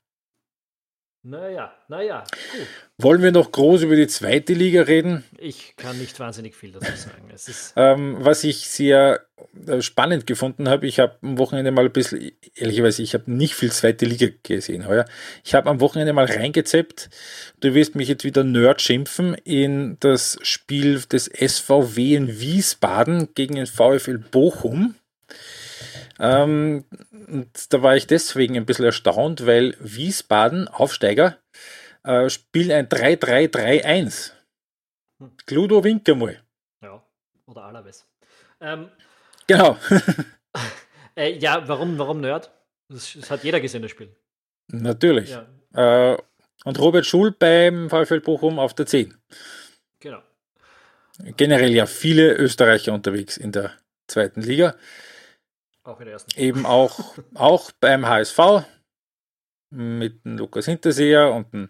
[1.29, 2.23] Naja, naja.
[2.51, 2.67] Gut.
[2.97, 5.23] Wollen wir noch groß über die zweite Liga reden?
[5.37, 7.71] Ich kann nicht wahnsinnig viel dazu sagen.
[7.75, 9.21] ähm, was ich sehr
[9.67, 13.53] äh, spannend gefunden habe, ich habe am Wochenende mal ein bisschen, ehrlicherweise, ich habe nicht
[13.53, 15.05] viel zweite Liga gesehen heuer.
[15.43, 17.11] Ich habe am Wochenende mal reingezeppt.
[17.59, 23.53] Du wirst mich jetzt wieder Nerd schimpfen in das Spiel des SVW in Wiesbaden gegen
[23.53, 24.95] den VfL Bochum.
[26.19, 31.37] Ähm, und da war ich deswegen ein bisschen erstaunt, weil Wiesbaden, Aufsteiger,
[32.03, 34.33] äh, spielt ein 3-3-3-1.
[35.19, 35.31] Hm.
[35.45, 36.43] Cludo winkt einmal.
[36.81, 37.03] Ja,
[37.45, 38.05] oder Alaves.
[38.59, 38.89] Ähm,
[39.47, 39.77] genau.
[41.15, 42.51] äh, ja, warum, warum Nerd?
[42.89, 44.13] Das, das, hat jeder gesehen, das Spiel.
[44.71, 45.35] Natürlich.
[45.73, 46.13] Ja.
[46.13, 46.17] Äh,
[46.65, 49.17] und Robert Schul beim VfL Bochum auf der 10.
[49.99, 50.21] Genau.
[51.37, 53.73] Generell ja viele Österreicher unterwegs in der
[54.07, 54.75] zweiten Liga.
[55.83, 56.39] Auch in der ersten.
[56.39, 58.65] Eben auch, auch beim HSV
[59.71, 61.69] mit dem Lukas Hinterseher und dem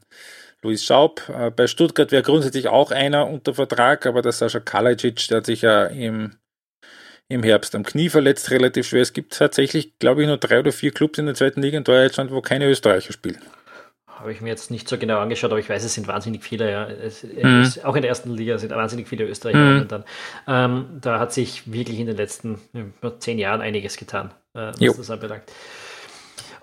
[0.62, 1.28] Luis Schaub.
[1.30, 5.45] Äh, bei Stuttgart wäre grundsätzlich auch einer unter Vertrag, aber der Sascha Kalajdzic, der hat
[5.45, 6.36] sich ja im,
[7.28, 9.01] im Herbst am Knie verletzt, relativ schwer.
[9.01, 11.84] Es gibt tatsächlich, glaube ich, nur drei oder vier Clubs in der zweiten Liga in
[11.84, 13.41] Deutschland, wo keine Österreicher spielen.
[14.20, 16.70] Habe ich mir jetzt nicht so genau angeschaut, aber ich weiß, es sind wahnsinnig viele.
[16.70, 16.86] Ja.
[16.88, 17.61] Es, mhm.
[17.61, 19.57] es, auch in der ersten Liga sind wahnsinnig viele Österreicher.
[19.57, 19.88] Mhm.
[19.88, 20.03] Dann,
[20.45, 22.59] ähm, da hat sich wirklich in den letzten
[23.20, 24.93] zehn Jahren einiges getan, äh, was jo.
[24.93, 25.43] das anbelangt.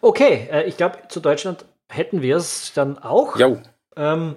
[0.02, 3.38] Okay, äh, ich glaube, zu Deutschland hätten wir es dann auch.
[3.38, 3.58] Jo.
[3.96, 4.36] Ähm,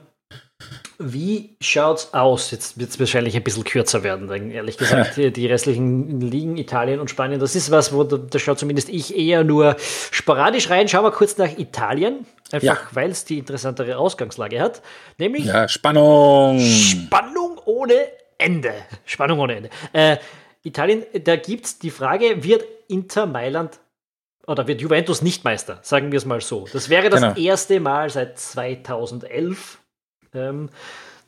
[0.97, 2.51] wie schaut's aus?
[2.51, 6.99] Jetzt wird es wahrscheinlich ein bisschen kürzer werden, denn ehrlich gesagt, die restlichen Ligen, Italien
[6.99, 10.87] und Spanien, das ist was, wo da schaut zumindest ich eher nur sporadisch rein.
[10.87, 12.77] Schauen wir kurz nach Italien, einfach ja.
[12.91, 14.81] weil es die interessantere Ausgangslage hat.
[15.17, 16.59] Nämlich ja, Spannung.
[16.59, 18.73] Spannung ohne Ende.
[19.05, 19.69] Spannung ohne Ende.
[19.93, 20.17] Äh,
[20.63, 23.79] Italien, da gibt es die Frage, wird Inter Mailand
[24.47, 25.79] oder wird Juventus nicht Meister?
[25.83, 26.67] Sagen wir es mal so.
[26.71, 27.35] Das wäre das genau.
[27.35, 29.79] erste Mal seit 2011
[30.33, 30.69] ähm,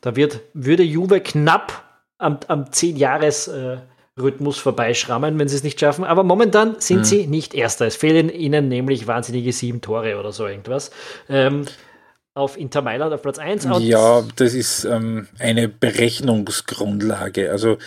[0.02, 1.84] da wird, würde Juve knapp
[2.18, 3.82] am, am 10-Jahres-Rhythmus äh,
[4.18, 6.04] vorbeischrammen, wenn sie es nicht schaffen.
[6.04, 7.04] Aber momentan sind mhm.
[7.06, 7.88] sie nicht Erster.
[7.88, 10.92] Es fehlen ihnen nämlich wahnsinnige sieben Tore oder so irgendwas.
[11.30, 11.66] Ähm,
[12.34, 13.68] auf Inter Mailand auf Platz 1.
[13.80, 17.52] Ja, das ist ähm, eine Berechnungsgrundlage.
[17.52, 17.78] Also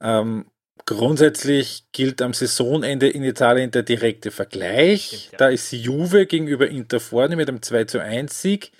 [0.00, 0.46] ähm,
[0.84, 5.06] grundsätzlich gilt am Saisonende in Italien der direkte Vergleich.
[5.06, 5.38] Stimmt, ja.
[5.38, 8.72] Da ist Juve gegenüber Inter vorne mit einem 2 zu 1 Sieg.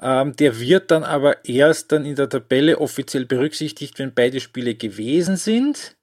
[0.00, 4.74] Ähm, der wird dann aber erst dann in der Tabelle offiziell berücksichtigt, wenn beide Spiele
[4.74, 5.96] gewesen sind.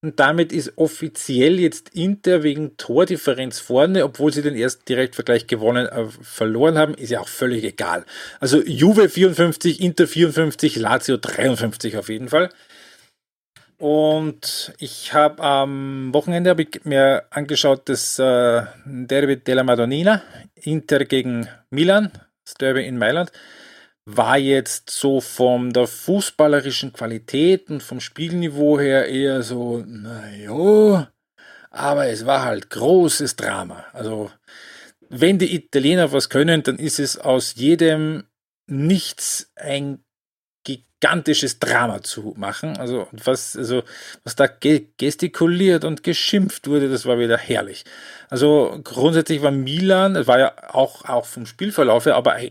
[0.00, 5.86] Und damit ist offiziell jetzt Inter wegen Tordifferenz vorne, obwohl sie den ersten Direktvergleich gewonnen,
[5.86, 8.04] äh, verloren haben, ist ja auch völlig egal.
[8.38, 12.50] Also Juve 54, Inter 54, Lazio 53 auf jeden Fall.
[13.78, 20.22] Und ich habe am Wochenende hab ich mir angeschaut das äh, Derby della Madonnina,
[20.54, 22.12] Inter gegen Milan,
[22.44, 23.32] das Derby in Mailand,
[24.10, 31.12] war jetzt so von der fußballerischen Qualität und vom Spielniveau her eher so, naja,
[31.70, 33.84] aber es war halt großes Drama.
[33.92, 34.30] Also,
[35.10, 38.24] wenn die Italiener was können, dann ist es aus jedem
[38.66, 40.02] Nichts ein
[41.00, 42.76] gigantisches Drama zu machen.
[42.76, 43.82] Also was, also,
[44.24, 47.84] was da gestikuliert und geschimpft wurde, das war wieder herrlich.
[48.30, 52.50] Also grundsätzlich war Milan, es war ja auch, auch vom Spielverlauf her, aber äh,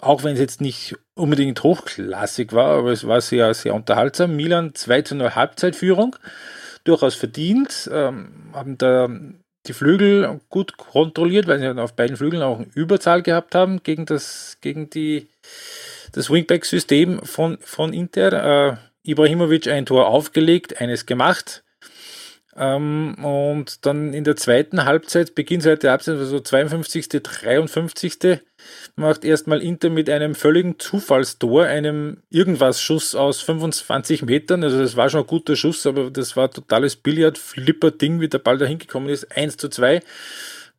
[0.00, 4.36] auch wenn es jetzt nicht unbedingt hochklassig war, aber es war sehr, sehr unterhaltsam.
[4.36, 6.16] Milan 2 zu 0 Halbzeitführung,
[6.84, 9.08] durchaus verdient, ähm, haben da
[9.66, 14.06] die Flügel gut kontrolliert, weil sie auf beiden Flügeln auch eine Überzahl gehabt haben gegen
[14.06, 15.28] das, gegen die
[16.12, 18.72] das Wingback-System von, von Inter.
[18.72, 21.64] Äh, Ibrahimovic ein Tor aufgelegt, eines gemacht.
[22.54, 28.40] Ähm, und dann in der zweiten Halbzeit, Beginn der Halbzeit, also 52., 53.
[28.94, 34.62] macht erstmal Inter mit einem völligen Zufallstor, einem Irgendwas-Schuss aus 25 Metern.
[34.62, 38.58] Also das war schon ein guter Schuss, aber das war totales Billard-Flipper-Ding, wie der Ball
[38.58, 39.34] da hingekommen ist.
[39.34, 40.00] 1 zu 2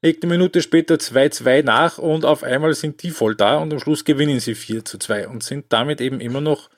[0.03, 3.79] legt eine Minute später 2-2 nach und auf einmal sind die voll da und am
[3.79, 6.69] Schluss gewinnen sie 4 zu 2 und sind damit eben immer noch,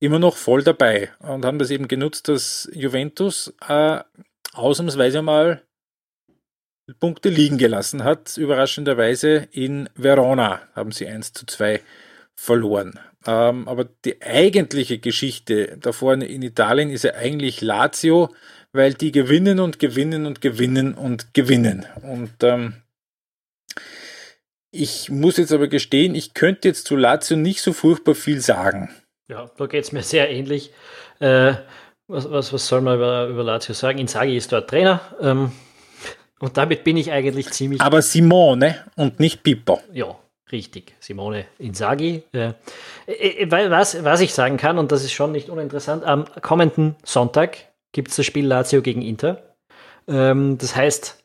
[0.00, 4.00] immer noch voll dabei und haben das eben genutzt, dass Juventus äh,
[4.52, 5.62] ausnahmsweise mal
[6.98, 8.36] Punkte liegen gelassen hat.
[8.36, 11.80] Überraschenderweise in Verona haben sie 1 zu 2
[12.34, 12.98] verloren.
[13.26, 18.34] Ähm, aber die eigentliche Geschichte da vorne in Italien ist ja eigentlich Lazio,
[18.76, 21.86] weil die gewinnen und gewinnen und gewinnen und gewinnen.
[22.02, 22.74] Und ähm,
[24.70, 28.90] ich muss jetzt aber gestehen, ich könnte jetzt zu Lazio nicht so furchtbar viel sagen.
[29.28, 30.70] Ja, da geht es mir sehr ähnlich.
[31.18, 31.54] Äh,
[32.08, 33.98] was, was, was soll man über, über Lazio sagen?
[33.98, 35.00] Inzaghi ist dort Trainer.
[35.20, 35.52] Ähm,
[36.38, 37.80] und damit bin ich eigentlich ziemlich.
[37.80, 39.80] Aber Simone und nicht Pippo.
[39.92, 40.14] Ja,
[40.52, 40.94] richtig.
[41.00, 42.22] Simone Inzaghi.
[42.32, 42.52] Äh,
[43.06, 47.56] äh, was, was ich sagen kann, und das ist schon nicht uninteressant, am kommenden Sonntag
[47.96, 49.42] gibt es das Spiel Lazio gegen Inter.
[50.06, 51.18] Ähm, das heißt,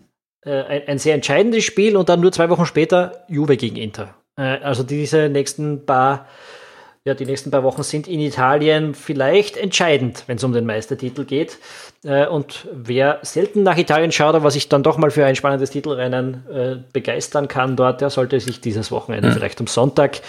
[0.46, 4.16] äh, ein, ein, sehr entscheidendes Spiel und dann nur zwei Wochen später Juve gegen Inter.
[4.38, 6.30] Äh, also diese nächsten paar,
[7.04, 11.26] ja, die nächsten paar Wochen sind in Italien vielleicht entscheidend, wenn es um den Meistertitel
[11.26, 11.58] geht.
[12.06, 15.72] Äh, und wer selten nach Italien schaut, aber sich dann doch mal für ein spannendes
[15.72, 19.34] Titelrennen äh, begeistern kann dort, der sollte sich dieses Wochenende mhm.
[19.34, 20.22] vielleicht am Sonntag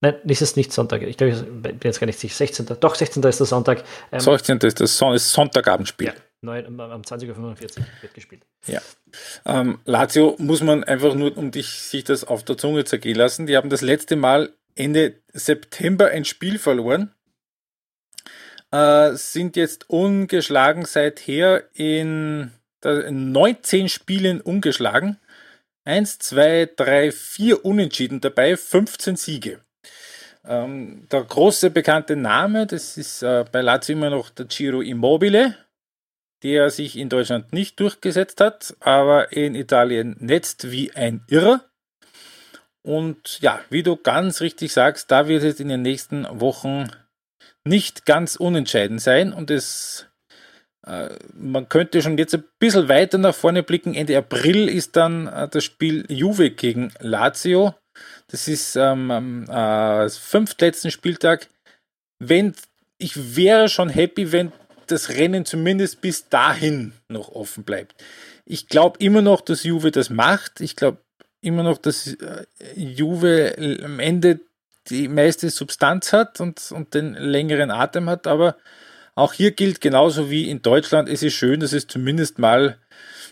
[0.00, 1.02] Nein, ist es nicht Sonntag.
[1.02, 2.34] Ich glaube, ich bin jetzt gar nicht sicher.
[2.34, 2.66] 16.
[2.80, 3.22] Doch, 16.
[3.24, 3.82] ist der Sonntag.
[4.12, 4.58] Ähm, 16.
[4.58, 6.08] ist das Son ist Sonntagabendspiel.
[6.08, 8.42] Ja, 9, am 20.45 Uhr wird gespielt.
[8.66, 8.80] Ja.
[9.44, 13.46] Ähm, Lazio muss man einfach nur, um dich, sich das auf der Zunge zergehen lassen.
[13.46, 17.12] Die haben das letzte Mal Ende September ein Spiel verloren.
[18.70, 22.52] Äh, sind jetzt ungeschlagen seither in,
[22.84, 25.18] in 19 Spielen ungeschlagen.
[25.84, 29.60] 1, 2, 3, 4 Unentschieden dabei, 15 Siege.
[30.44, 35.56] Ähm, der große bekannte Name, das ist äh, bei Lazio immer noch der Giro Immobile.
[36.42, 41.64] der sich in Deutschland nicht durchgesetzt hat, aber in Italien netzt wie ein Irrer.
[42.82, 46.90] Und ja, wie du ganz richtig sagst, da wird es in den nächsten Wochen
[47.64, 50.06] nicht ganz unentscheidend sein und es
[50.86, 53.94] äh, man könnte schon jetzt ein bisschen weiter nach vorne blicken.
[53.94, 57.74] Ende April ist dann äh, das Spiel Juve gegen Lazio.
[58.30, 61.48] Das ist ähm, am äh, fünftletzten Spieltag.
[62.18, 62.54] Wenn
[62.98, 64.52] ich wäre schon happy, wenn
[64.86, 67.94] das Rennen zumindest bis dahin noch offen bleibt.
[68.44, 70.60] Ich glaube immer noch, dass Juve das macht.
[70.60, 70.98] Ich glaube
[71.40, 74.40] immer noch, dass äh, Juve am Ende
[74.88, 78.56] die meiste Substanz hat und, und den längeren Atem hat, aber
[79.14, 82.78] auch hier gilt genauso wie in Deutschland, es ist schön, dass es zumindest mal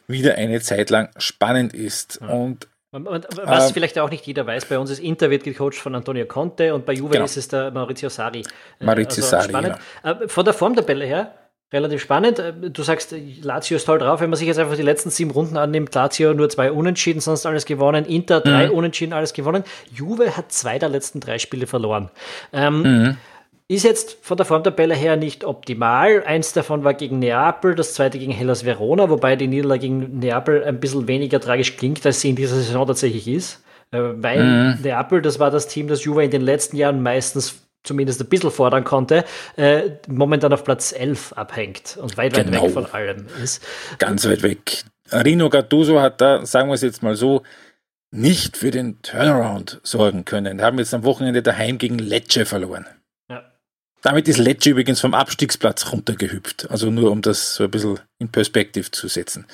[0.07, 2.21] wieder eine Zeit lang spannend ist.
[2.21, 2.69] Und
[3.05, 6.27] was äh, vielleicht auch nicht jeder weiß, bei uns ist Inter wird gecoacht von Antonio
[6.27, 7.25] Conte und bei Juve genau.
[7.25, 8.43] ist es der Maurizio Sari.
[8.81, 9.77] Äh, Maurizio also Sari, spannend.
[10.03, 10.29] Genau.
[10.29, 11.33] Von der Formtabelle her,
[11.73, 12.39] relativ spannend.
[12.39, 14.21] Äh, du sagst, Lazio ist toll drauf.
[14.21, 17.47] Wenn man sich jetzt einfach die letzten sieben Runden annimmt, Lazio nur zwei Unentschieden, sonst
[17.47, 18.05] alles gewonnen.
[18.05, 18.75] Inter drei mhm.
[18.75, 19.65] Unentschieden, alles gewonnen.
[19.93, 22.11] Juve hat zwei der letzten drei Spiele verloren.
[22.53, 23.17] Ähm, mhm.
[23.69, 26.23] Ist jetzt von der Formtabelle her nicht optimal.
[26.25, 30.63] Eins davon war gegen Neapel, das zweite gegen Hellas Verona, wobei die Niederlage gegen Neapel
[30.63, 33.65] ein bisschen weniger tragisch klingt, als sie in dieser Saison tatsächlich ist.
[33.91, 34.83] Äh, weil mhm.
[34.83, 38.51] Neapel, das war das Team, das Juve in den letzten Jahren meistens zumindest ein bisschen
[38.51, 39.25] fordern konnte,
[39.57, 42.65] äh, momentan auf Platz 11 abhängt und weit, weit genau.
[42.65, 43.65] weg von allem ist.
[43.99, 44.85] Ganz weit weg.
[45.13, 47.43] Rino Gattuso hat da, sagen wir es jetzt mal so,
[48.11, 50.59] nicht für den Turnaround sorgen können.
[50.59, 52.87] Wir haben jetzt am Wochenende daheim gegen Lecce verloren.
[54.07, 56.71] Damit ist Lecce übrigens vom Abstiegsplatz runtergehüpft.
[56.71, 59.47] Also nur um das so ein bisschen in Perspektive zu setzen.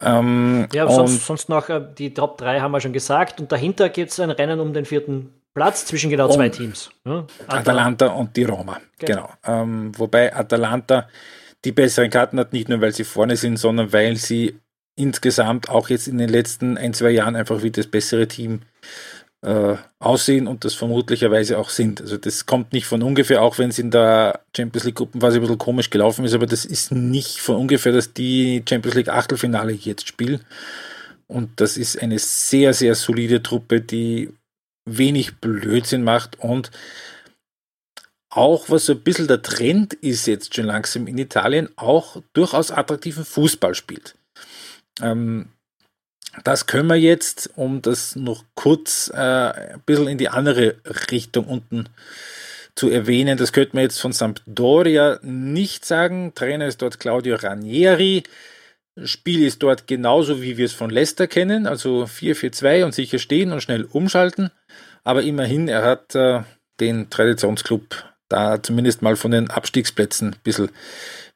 [0.00, 3.38] Ähm, ja, sonst, sonst noch äh, die Top 3 haben wir schon gesagt.
[3.38, 6.88] Und dahinter gibt es ein Rennen um den vierten Platz zwischen genau zwei Teams.
[7.04, 7.26] Ja?
[7.46, 8.80] Atalanta und die Roma.
[8.98, 9.28] Genau.
[9.44, 9.62] genau.
[9.62, 11.06] Ähm, wobei Atalanta
[11.66, 14.58] die besseren Karten hat, nicht nur weil sie vorne sind, sondern weil sie
[14.96, 19.09] insgesamt auch jetzt in den letzten ein, zwei Jahren einfach wie das bessere Team äh,
[19.42, 22.02] aussehen und das vermutlicherweise auch sind.
[22.02, 25.40] Also das kommt nicht von ungefähr, auch wenn es in der Champions League Gruppenphase ein
[25.40, 29.72] bisschen komisch gelaufen ist, aber das ist nicht von ungefähr, dass die Champions League Achtelfinale
[29.72, 30.44] jetzt spielen.
[31.26, 34.30] Und das ist eine sehr, sehr solide Truppe, die
[34.84, 36.70] wenig Blödsinn macht und
[38.30, 42.70] auch was so ein bisschen der Trend ist jetzt schon langsam in Italien, auch durchaus
[42.70, 44.16] attraktiven Fußball spielt.
[45.00, 45.48] Ähm,
[46.44, 50.76] das können wir jetzt, um das noch kurz äh, ein bisschen in die andere
[51.10, 51.88] Richtung unten
[52.76, 56.32] zu erwähnen, das könnte man jetzt von Sampdoria nicht sagen.
[56.34, 58.22] Trainer ist dort Claudio Ranieri.
[59.04, 63.52] Spiel ist dort genauso, wie wir es von Leicester kennen, also 4-4-2 und sicher stehen
[63.52, 64.50] und schnell umschalten.
[65.04, 66.42] Aber immerhin, er hat äh,
[66.80, 70.70] den Traditionsclub da zumindest mal von den Abstiegsplätzen ein bisschen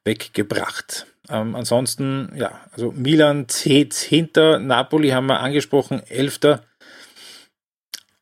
[0.05, 1.07] weggebracht.
[1.29, 6.65] Ähm, ansonsten, ja, also Milan zählt hinter, Napoli haben wir angesprochen, Elfter.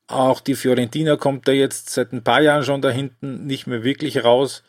[0.06, 3.82] Auch die Fiorentina kommt da jetzt seit ein paar Jahren schon da hinten nicht mehr
[3.82, 4.62] wirklich raus.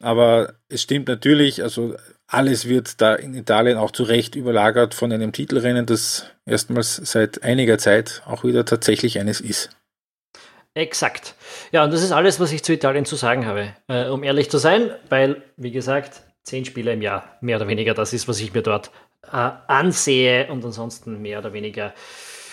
[0.00, 1.96] Aber es stimmt natürlich, also
[2.26, 7.42] alles wird da in Italien auch zu Recht überlagert von einem Titelrennen, das erstmals seit
[7.42, 9.70] einiger Zeit auch wieder tatsächlich eines ist.
[10.74, 11.34] Exakt.
[11.72, 13.72] Ja, und das ist alles, was ich zu Italien zu sagen habe.
[13.88, 17.92] Äh, um ehrlich zu sein, weil, wie gesagt, zehn Spiele im Jahr, mehr oder weniger.
[17.92, 18.90] Das ist, was ich mir dort
[19.32, 21.92] äh, ansehe und ansonsten mehr oder weniger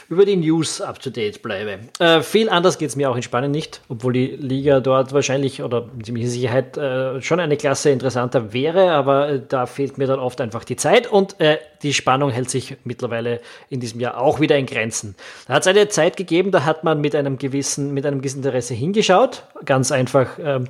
[0.09, 1.79] über die News up to date bleibe.
[1.99, 5.63] Äh, viel anders geht es mir auch in Spanien nicht, obwohl die Liga dort wahrscheinlich
[5.63, 10.19] oder ziemlich Sicherheit äh, schon eine Klasse interessanter wäre, aber äh, da fehlt mir dann
[10.19, 14.39] oft einfach die Zeit und äh, die Spannung hält sich mittlerweile in diesem Jahr auch
[14.39, 15.15] wieder in Grenzen.
[15.47, 18.39] Da hat es eine Zeit gegeben, da hat man mit einem gewissen, mit einem gewissen
[18.39, 20.67] Interesse hingeschaut, ganz einfach ähm,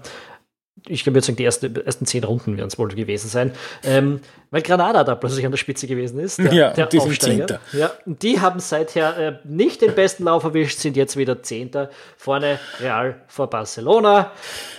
[0.88, 3.53] ich jetzt sagen, die erste, ersten zehn Runden werden es wohl gewesen sein,
[3.84, 4.19] ähm,
[4.51, 6.39] weil Granada da plötzlich an der Spitze gewesen ist.
[6.39, 7.59] Der, ja, der die Aufsteiger.
[7.71, 11.89] Ja, die haben seither äh, nicht den besten Lauf erwischt, sind jetzt wieder Zehnter.
[12.17, 14.31] Vorne Real vor Barcelona.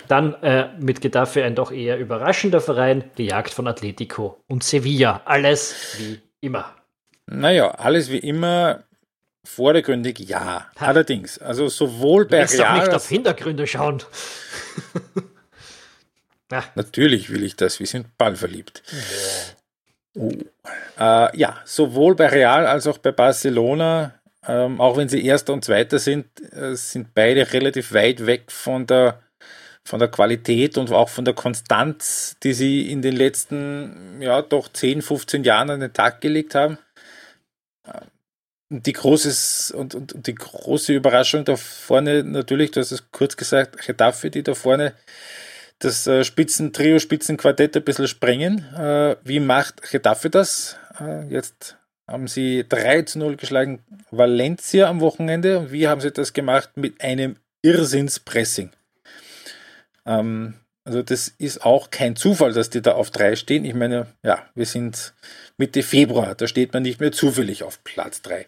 [0.07, 5.21] Dann äh, mit Getafe ein doch eher überraschender Verein, gejagt von Atletico und Sevilla.
[5.25, 6.75] Alles wie immer.
[7.27, 8.83] Naja, alles wie immer.
[9.43, 10.67] Vordergründig ja.
[10.79, 10.85] Ha.
[10.87, 12.75] Allerdings, also sowohl bei du Real.
[12.77, 14.01] Doch nicht auf Hintergründe schauen.
[16.51, 16.63] Ja.
[16.75, 18.83] Natürlich will ich das, wir sind ballverliebt.
[18.91, 19.55] Ja.
[20.15, 20.31] Uh.
[20.97, 24.13] Äh, ja, sowohl bei Real als auch bei Barcelona,
[24.47, 28.87] ähm, auch wenn sie Erster und Zweiter sind, äh, sind beide relativ weit weg von
[28.87, 29.21] der,
[29.83, 34.71] von der Qualität und auch von der Konstanz, die sie in den letzten, ja, doch
[34.71, 36.77] 10, 15 Jahren an den Tag gelegt haben.
[38.69, 43.37] Die, großes, und, und, und die große Überraschung da vorne natürlich, du hast es kurz
[43.37, 44.93] gesagt, Getafe, die da vorne
[45.79, 48.59] das äh, Spitzentrio, Spitzenquartett ein bisschen sprengen.
[48.75, 50.77] Äh, wie macht Getafe das?
[50.99, 55.59] Äh, jetzt haben sie 3 zu 0 geschlagen Valencia am Wochenende.
[55.59, 56.71] Und wie haben sie das gemacht?
[56.75, 58.71] Mit einem Irrsinnspressing.
[60.05, 60.55] Ähm,
[60.85, 63.65] also das ist auch kein Zufall, dass die da auf 3 stehen.
[63.65, 65.15] Ich meine, ja, wir sind
[65.57, 68.45] Mitte Februar, da steht man nicht mehr zufällig auf Platz 3.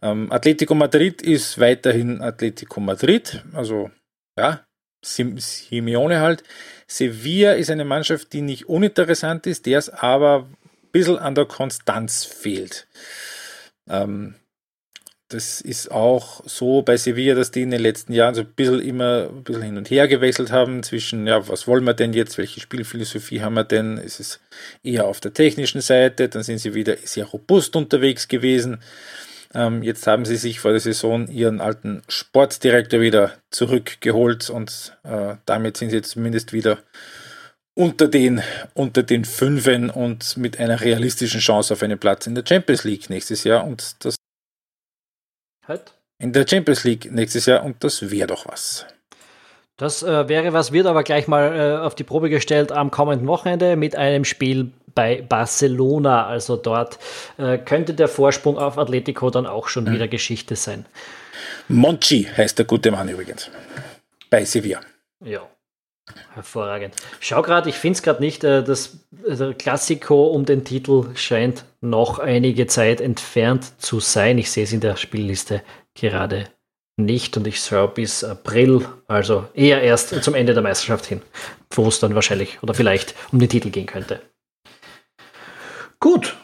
[0.00, 3.90] Ähm, Atletico Madrid ist weiterhin Atletico Madrid, also
[4.38, 4.64] ja,
[5.04, 6.42] Simeone halt.
[6.86, 10.56] Sevilla ist eine Mannschaft, die nicht uninteressant ist, der es aber ein
[10.92, 12.86] bisschen an der Konstanz fehlt.
[13.88, 14.34] Ähm,
[15.28, 18.80] das ist auch so bei Sevilla, dass die in den letzten Jahren so ein bisschen
[18.80, 22.38] immer ein bisschen hin und her gewechselt haben zwischen, ja, was wollen wir denn jetzt,
[22.38, 23.96] welche Spielphilosophie haben wir denn?
[23.96, 24.40] Ist es
[24.82, 28.80] eher auf der technischen Seite, dann sind sie wieder sehr robust unterwegs gewesen.
[29.54, 35.36] Ähm, jetzt haben sie sich vor der Saison ihren alten Sportdirektor wieder zurückgeholt und äh,
[35.46, 36.78] damit sind sie jetzt zumindest wieder
[37.74, 38.42] unter den,
[38.74, 43.10] unter den Fünfen und mit einer realistischen Chance auf einen Platz in der Champions League
[43.10, 43.64] nächstes Jahr.
[43.64, 44.16] Und das
[45.66, 45.92] halt.
[46.18, 48.86] in der Champions League nächstes Jahr und das wäre doch was.
[49.76, 53.26] Das äh, wäre was, wird aber gleich mal äh, auf die Probe gestellt am kommenden
[53.26, 56.26] Wochenende mit einem Spiel bei Barcelona.
[56.26, 56.98] Also dort
[57.38, 59.92] äh, könnte der Vorsprung auf Atletico dann auch schon mhm.
[59.92, 60.86] wieder Geschichte sein.
[61.68, 63.50] Monchi heißt der gute Mann übrigens.
[64.30, 64.80] Bei Sevilla.
[65.24, 65.40] Ja.
[66.34, 66.94] Hervorragend.
[67.18, 71.64] Schau gerade, ich finde es gerade nicht, äh, das der Klassiko um den Titel scheint
[71.80, 74.38] noch einige Zeit entfernt zu sein.
[74.38, 75.62] Ich sehe es in der Spielliste
[75.94, 76.46] gerade
[76.96, 81.22] nicht und ich schaue bis April, also eher erst zum Ende der Meisterschaft hin,
[81.70, 84.20] wo es dann wahrscheinlich oder vielleicht um den Titel gehen könnte.
[85.98, 86.36] Gut.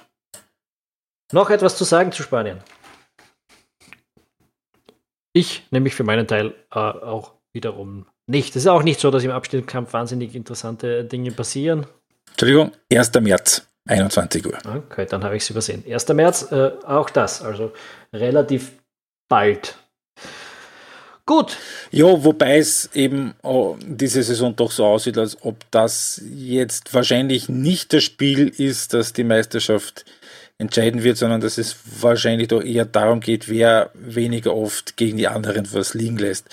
[1.32, 2.58] Noch etwas zu sagen zu Spanien.
[5.32, 8.56] Ich nämlich für meinen Teil äh, auch wiederum nicht.
[8.56, 11.86] Es ist auch nicht so, dass im Abstiegskampf wahnsinnig interessante Dinge passieren.
[12.30, 13.12] Entschuldigung, 1.
[13.20, 14.58] März, 21 Uhr.
[14.64, 15.84] Okay, dann habe ich es übersehen.
[15.88, 16.08] 1.
[16.08, 17.72] März, äh, auch das, also
[18.12, 18.72] relativ
[19.28, 19.76] bald.
[21.30, 21.58] Gut.
[21.92, 27.48] Ja, wobei es eben oh, diese Saison doch so aussieht, als ob das jetzt wahrscheinlich
[27.48, 30.04] nicht das Spiel ist, das die Meisterschaft
[30.58, 35.28] entscheiden wird, sondern dass es wahrscheinlich doch eher darum geht, wer weniger oft gegen die
[35.28, 36.48] anderen was liegen lässt.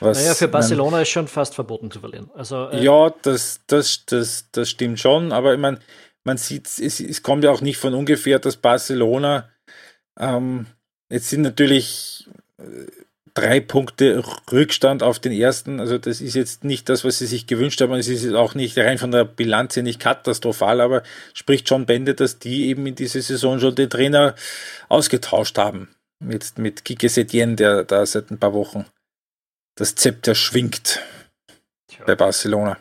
[0.00, 2.30] Was naja, für Barcelona man, ist schon fast verboten zu verlieren.
[2.34, 5.78] Also, äh, ja, das, das, das, das stimmt schon, aber ich meine,
[6.24, 9.48] man sieht, es, es kommt ja auch nicht von ungefähr, dass Barcelona
[10.18, 10.66] ähm,
[11.08, 12.62] jetzt sind natürlich äh,
[13.34, 15.80] drei Punkte Rückstand auf den ersten.
[15.80, 17.92] Also das ist jetzt nicht das, was sie sich gewünscht haben.
[17.94, 21.02] Es ist auch nicht rein von der Bilanz her nicht katastrophal, aber
[21.34, 24.34] spricht schon Bände, dass die eben in dieser Saison schon den Trainer
[24.88, 25.88] ausgetauscht haben.
[26.28, 28.84] Jetzt mit Kike Setien, der da seit ein paar Wochen
[29.76, 31.00] das Zepter schwingt
[31.88, 32.04] Tja.
[32.04, 32.78] bei Barcelona.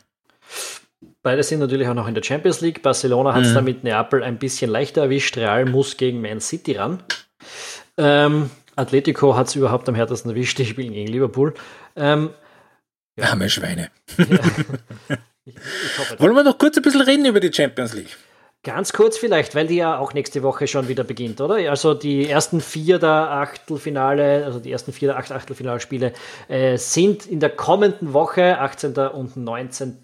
[1.22, 2.82] Beide sind natürlich auch noch in der Champions League.
[2.82, 3.56] Barcelona hat es mhm.
[3.56, 5.38] da mit Neapel ein bisschen leichter erwischt.
[5.38, 7.04] Real muss gegen Man City ran.
[7.97, 11.53] Ähm, Atletico hat es überhaupt am härtesten erwischt, die spielen gegen Liverpool.
[11.95, 12.32] Ähm,
[13.15, 13.25] ja.
[13.25, 13.91] Arme Schweine.
[14.17, 14.25] Ja.
[15.45, 18.17] ich, ich Wollen wir noch kurz ein bisschen reden über die Champions League?
[18.63, 21.55] Ganz kurz vielleicht, weil die ja auch nächste Woche schon wieder beginnt, oder?
[21.71, 26.11] Also die ersten vier der Achtelfinale, also die ersten vier der acht Achtelfinalspiele
[26.49, 28.97] äh, sind in der kommenden Woche, 18.
[28.97, 29.99] und 19.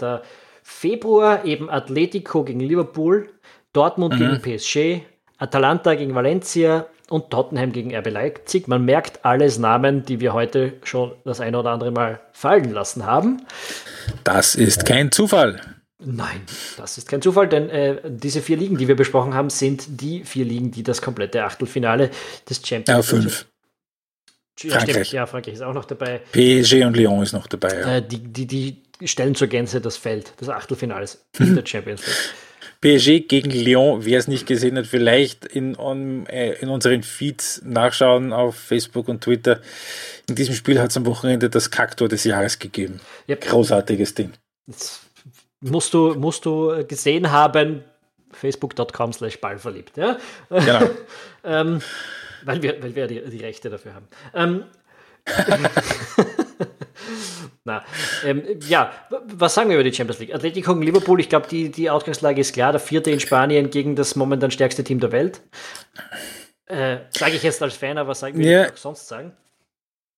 [0.64, 3.30] Februar, eben Atletico gegen Liverpool,
[3.74, 4.40] Dortmund mhm.
[4.40, 5.06] gegen PSG,
[5.38, 8.68] Atalanta gegen Valencia, und Tottenham gegen RB Leipzig.
[8.68, 13.06] Man merkt alles Namen, die wir heute schon das eine oder andere Mal fallen lassen
[13.06, 13.46] haben.
[14.24, 15.62] Das ist kein Zufall.
[16.00, 16.42] Nein,
[16.78, 20.24] das ist kein Zufall, denn äh, diese vier Ligen, die wir besprochen haben, sind die
[20.24, 22.12] vier Ligen, die das komplette Achtelfinale
[22.50, 23.46] des Champions Ja, fünf.
[24.60, 25.12] Ja, Frankreich.
[25.12, 26.22] ja, Frankreich ist auch noch dabei.
[26.32, 27.80] PSG und Lyon ist noch dabei.
[27.80, 27.96] Ja.
[27.98, 32.34] Äh, die, die, die stellen zur Gänze das Feld des Achtelfinales in der Champions League.
[32.82, 37.62] PSG gegen Lyon, wer es nicht gesehen hat, vielleicht in, on, äh, in unseren Feeds
[37.64, 39.62] nachschauen auf Facebook und Twitter.
[40.28, 43.00] In diesem Spiel hat es am Wochenende das Kaktor des Jahres gegeben.
[43.28, 43.42] Yep.
[43.42, 44.34] Großartiges Ding.
[44.68, 45.02] Das
[45.62, 47.84] musst du, musst du gesehen haben,
[48.32, 49.98] facebook.com slash ballverliebt.
[49.98, 50.18] Ja?
[50.50, 50.90] Genau.
[51.44, 51.82] ähm,
[52.44, 54.08] weil wir, weil wir die, die Rechte dafür haben.
[54.34, 54.64] Ähm,
[57.68, 57.84] Na,
[58.24, 60.34] ähm, ja, was sagen wir über die Champions League?
[60.34, 62.72] Atletico gegen Liverpool, ich glaube, die, die Ausgangslage ist klar.
[62.72, 65.42] Der vierte in Spanien gegen das momentan stärkste Team der Welt.
[66.68, 69.34] Äh, Sage ich jetzt als Fan, aber sag mir ja, sonst sagen.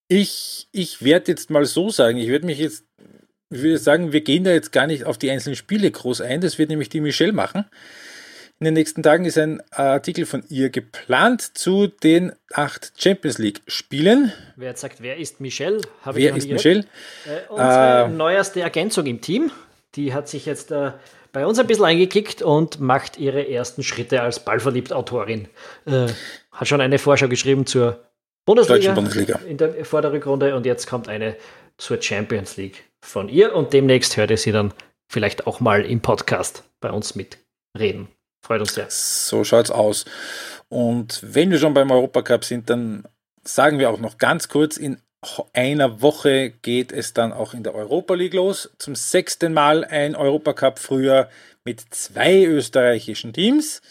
[0.09, 2.85] Ich, ich werde jetzt mal so sagen, ich würde mich jetzt,
[3.49, 6.41] ich würde sagen, wir gehen da jetzt gar nicht auf die einzelnen Spiele groß ein,
[6.41, 7.65] das wird nämlich die Michelle machen.
[8.59, 13.61] In den nächsten Tagen ist ein Artikel von ihr geplant zu den acht Champions League
[13.67, 14.33] Spielen.
[14.55, 15.81] Wer jetzt sagt, wer ist Michelle?
[16.03, 16.79] wer ist Michelle?
[17.27, 19.51] Äh, unsere äh, neuerste Ergänzung im Team.
[19.93, 20.93] die hat sich jetzt äh,
[21.33, 25.47] bei uns ein bisschen eingekickt und macht ihre ersten Schritte als Ballverliebt-Autorin.
[25.85, 26.07] Äh,
[26.51, 28.03] hat schon eine Vorschau geschrieben zur
[28.43, 29.39] Bundesliga, Bundesliga.
[29.47, 31.35] in der Vorderrückrunde und jetzt kommt eine
[31.77, 34.73] zur Champions League von ihr und demnächst hört ihr sie dann
[35.07, 38.07] vielleicht auch mal im Podcast bei uns mitreden.
[38.47, 38.87] Freut uns sehr.
[38.89, 40.05] So schaut's aus.
[40.69, 43.03] Und wenn wir schon beim Europacup sind, dann
[43.43, 45.01] sagen wir auch noch ganz kurz, in
[45.51, 48.69] einer Woche geht es dann auch in der Europa League los.
[48.77, 51.29] Zum sechsten Mal ein Europacup früher
[51.65, 53.81] mit zwei österreichischen Teams.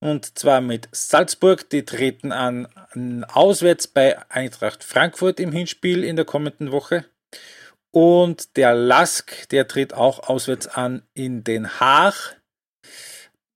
[0.00, 6.16] Und zwar mit Salzburg, die treten an, an auswärts bei Eintracht Frankfurt im Hinspiel in
[6.16, 7.04] der kommenden Woche.
[7.92, 12.40] Und der Lask, der tritt auch auswärts an in Den Haag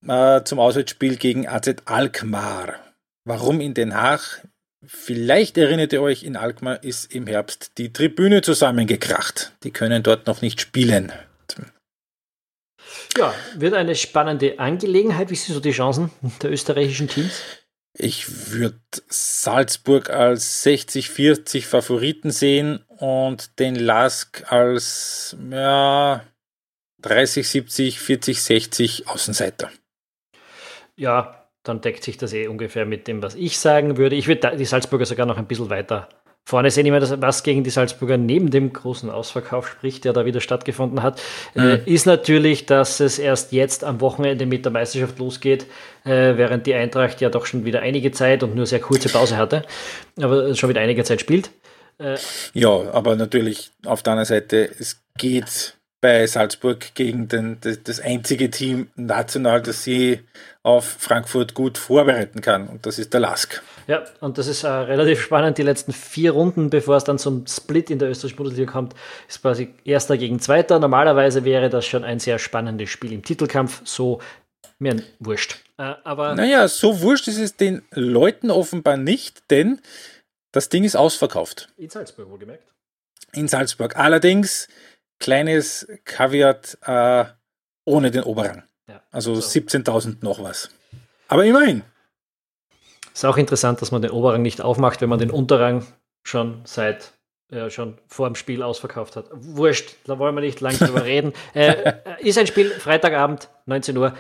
[0.09, 2.75] äh, zum Auswärtsspiel gegen AZ Alkmaar.
[3.25, 4.47] Warum in Den Haag?
[4.87, 9.53] Vielleicht erinnert ihr euch, in Alkmaar ist im Herbst die Tribüne zusammengekracht.
[9.63, 11.13] Die können dort noch nicht spielen.
[13.17, 15.31] Ja, wird eine spannende Angelegenheit.
[15.31, 16.11] Wie sind so die Chancen
[16.43, 17.41] der österreichischen Teams?
[17.97, 26.25] Ich würde Salzburg als 60-40 Favoriten sehen und den Lask als ja,
[27.03, 29.71] 30, 70, 40, 60 Außenseiter.
[30.97, 34.17] Ja, dann deckt sich das eh ungefähr mit dem, was ich sagen würde.
[34.17, 36.09] Ich würde die Salzburger sogar noch ein bisschen weiter
[36.45, 36.85] vorne sehen.
[36.85, 41.03] Ich meine, was gegen die Salzburger neben dem großen Ausverkauf spricht, der da wieder stattgefunden
[41.03, 41.21] hat,
[41.57, 41.83] äh, mhm.
[41.87, 45.65] ist natürlich, dass es erst jetzt am Wochenende mit der Meisterschaft losgeht,
[46.05, 49.39] äh, während die Eintracht ja doch schon wieder einige Zeit und nur sehr kurze Pause
[49.39, 49.65] hatte,
[50.21, 51.51] aber schon wieder einige Zeit spielt.
[51.99, 52.17] Äh,
[52.53, 58.51] ja, aber natürlich auf der anderen Seite, es geht bei Salzburg gegen den, das, einzige
[58.51, 60.21] Team national, das sie
[60.63, 62.69] auf Frankfurt gut vorbereiten kann.
[62.69, 63.63] Und das ist der Lask.
[63.87, 65.57] Ja, und das ist äh, relativ spannend.
[65.57, 68.93] Die letzten vier Runden, bevor es dann zum Split in der österreichischen Bundesliga kommt,
[69.27, 70.79] ist quasi erster gegen zweiter.
[70.79, 73.81] Normalerweise wäre das schon ein sehr spannendes Spiel im Titelkampf.
[73.85, 74.21] So
[74.79, 75.57] mir wurscht.
[75.79, 79.81] Äh, aber naja, so wurscht ist es den Leuten offenbar nicht, denn
[80.53, 81.71] das Ding ist ausverkauft.
[81.79, 82.65] In Salzburg, wohlgemerkt.
[83.33, 83.97] In Salzburg.
[83.97, 84.69] Allerdings
[85.25, 87.25] kleines Kaviat äh,
[87.87, 88.63] ohne den Oberrang.
[88.87, 89.59] Ja, also so.
[89.59, 90.69] 17.000 noch was.
[91.29, 91.83] Aber immerhin.
[93.15, 95.87] Ist auch interessant, dass man den Oberrang nicht aufmacht, wenn man den Unterrang
[96.25, 97.15] schon seit
[97.51, 99.31] ja, schon vor dem Spiel ausverkauft hat.
[99.33, 101.33] Wurscht, da wollen wir nicht lange drüber reden.
[101.55, 104.15] Äh, ist ein Spiel Freitagabend, 19 Uhr,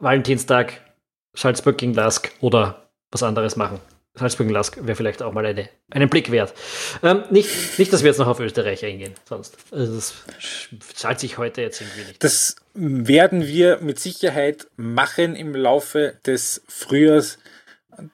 [0.00, 0.82] Valentinstag,
[1.32, 3.80] Salzburg gegen Lask oder was anderes machen.
[4.20, 6.52] Salzburg Lask wäre vielleicht auch mal eine, einen Blick wert.
[7.02, 9.56] Ähm, nicht, nicht, dass wir jetzt noch auf Österreich eingehen, sonst.
[9.72, 10.14] Also das
[10.94, 12.22] zahlt sich heute jetzt irgendwie nicht.
[12.22, 17.38] Das werden wir mit Sicherheit machen im Laufe des Frühjahrs.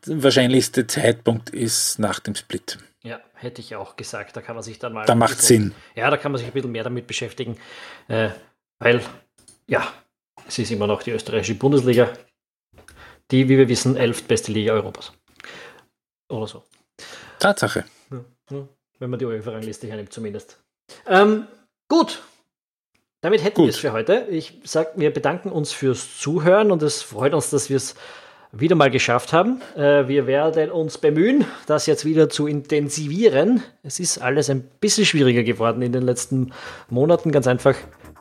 [0.06, 2.78] Der wahrscheinlichste Zeitpunkt ist nach dem Split.
[3.02, 4.36] Ja, hätte ich auch gesagt.
[4.36, 5.06] Da kann man sich dann mal.
[5.06, 5.74] Da macht Sinn.
[5.96, 7.56] Ja, da kann man sich ein bisschen mehr damit beschäftigen,
[8.06, 8.30] äh,
[8.78, 9.00] weil,
[9.66, 9.92] ja,
[10.46, 12.12] es ist immer noch die österreichische Bundesliga,
[13.32, 15.12] die, wie wir wissen, elftbeste Liga Europas.
[16.28, 16.62] Oder so.
[17.38, 17.84] Tatsache.
[18.98, 20.58] Wenn man die UEFA-Rangliste hernimmt, zumindest.
[21.06, 21.46] Ähm,
[21.88, 22.22] gut.
[23.20, 24.26] Damit hätten wir es für heute.
[24.30, 27.94] Ich sage, wir bedanken uns fürs Zuhören und es freut uns, dass wir es
[28.52, 29.60] wieder mal geschafft haben.
[29.74, 33.62] Äh, wir werden uns bemühen, das jetzt wieder zu intensivieren.
[33.82, 36.52] Es ist alles ein bisschen schwieriger geworden in den letzten
[36.88, 37.32] Monaten.
[37.32, 37.74] Ganz einfach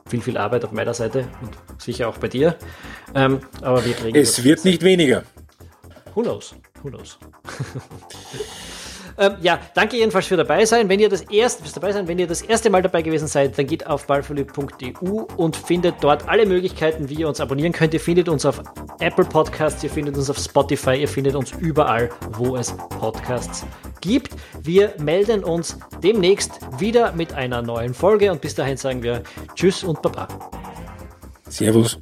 [0.08, 2.56] viel, viel Arbeit auf meiner Seite und sicher auch bei dir.
[3.14, 4.18] Ähm, aber wir kriegen.
[4.18, 5.24] Es wird nicht weniger.
[6.14, 6.56] Who knows?
[6.86, 7.18] Who knows?
[9.18, 10.88] ähm, ja, danke jedenfalls für dabei sein.
[10.88, 13.58] Wenn ihr das erste, fürs dabei sein, wenn ihr das erste Mal dabei gewesen seid,
[13.58, 17.96] dann geht auf ballverliebt.eu und findet dort alle Möglichkeiten, wie ihr uns abonnieren könnt.
[17.96, 18.62] Ihr findet uns auf
[19.00, 23.66] Apple Podcasts, ihr findet uns auf Spotify, ihr findet uns überall, wo es Podcasts
[24.02, 24.36] gibt.
[24.62, 29.24] Wir melden uns demnächst wieder mit einer neuen Folge und bis dahin sagen wir
[29.56, 30.28] Tschüss und Baba.
[31.50, 32.00] Servus.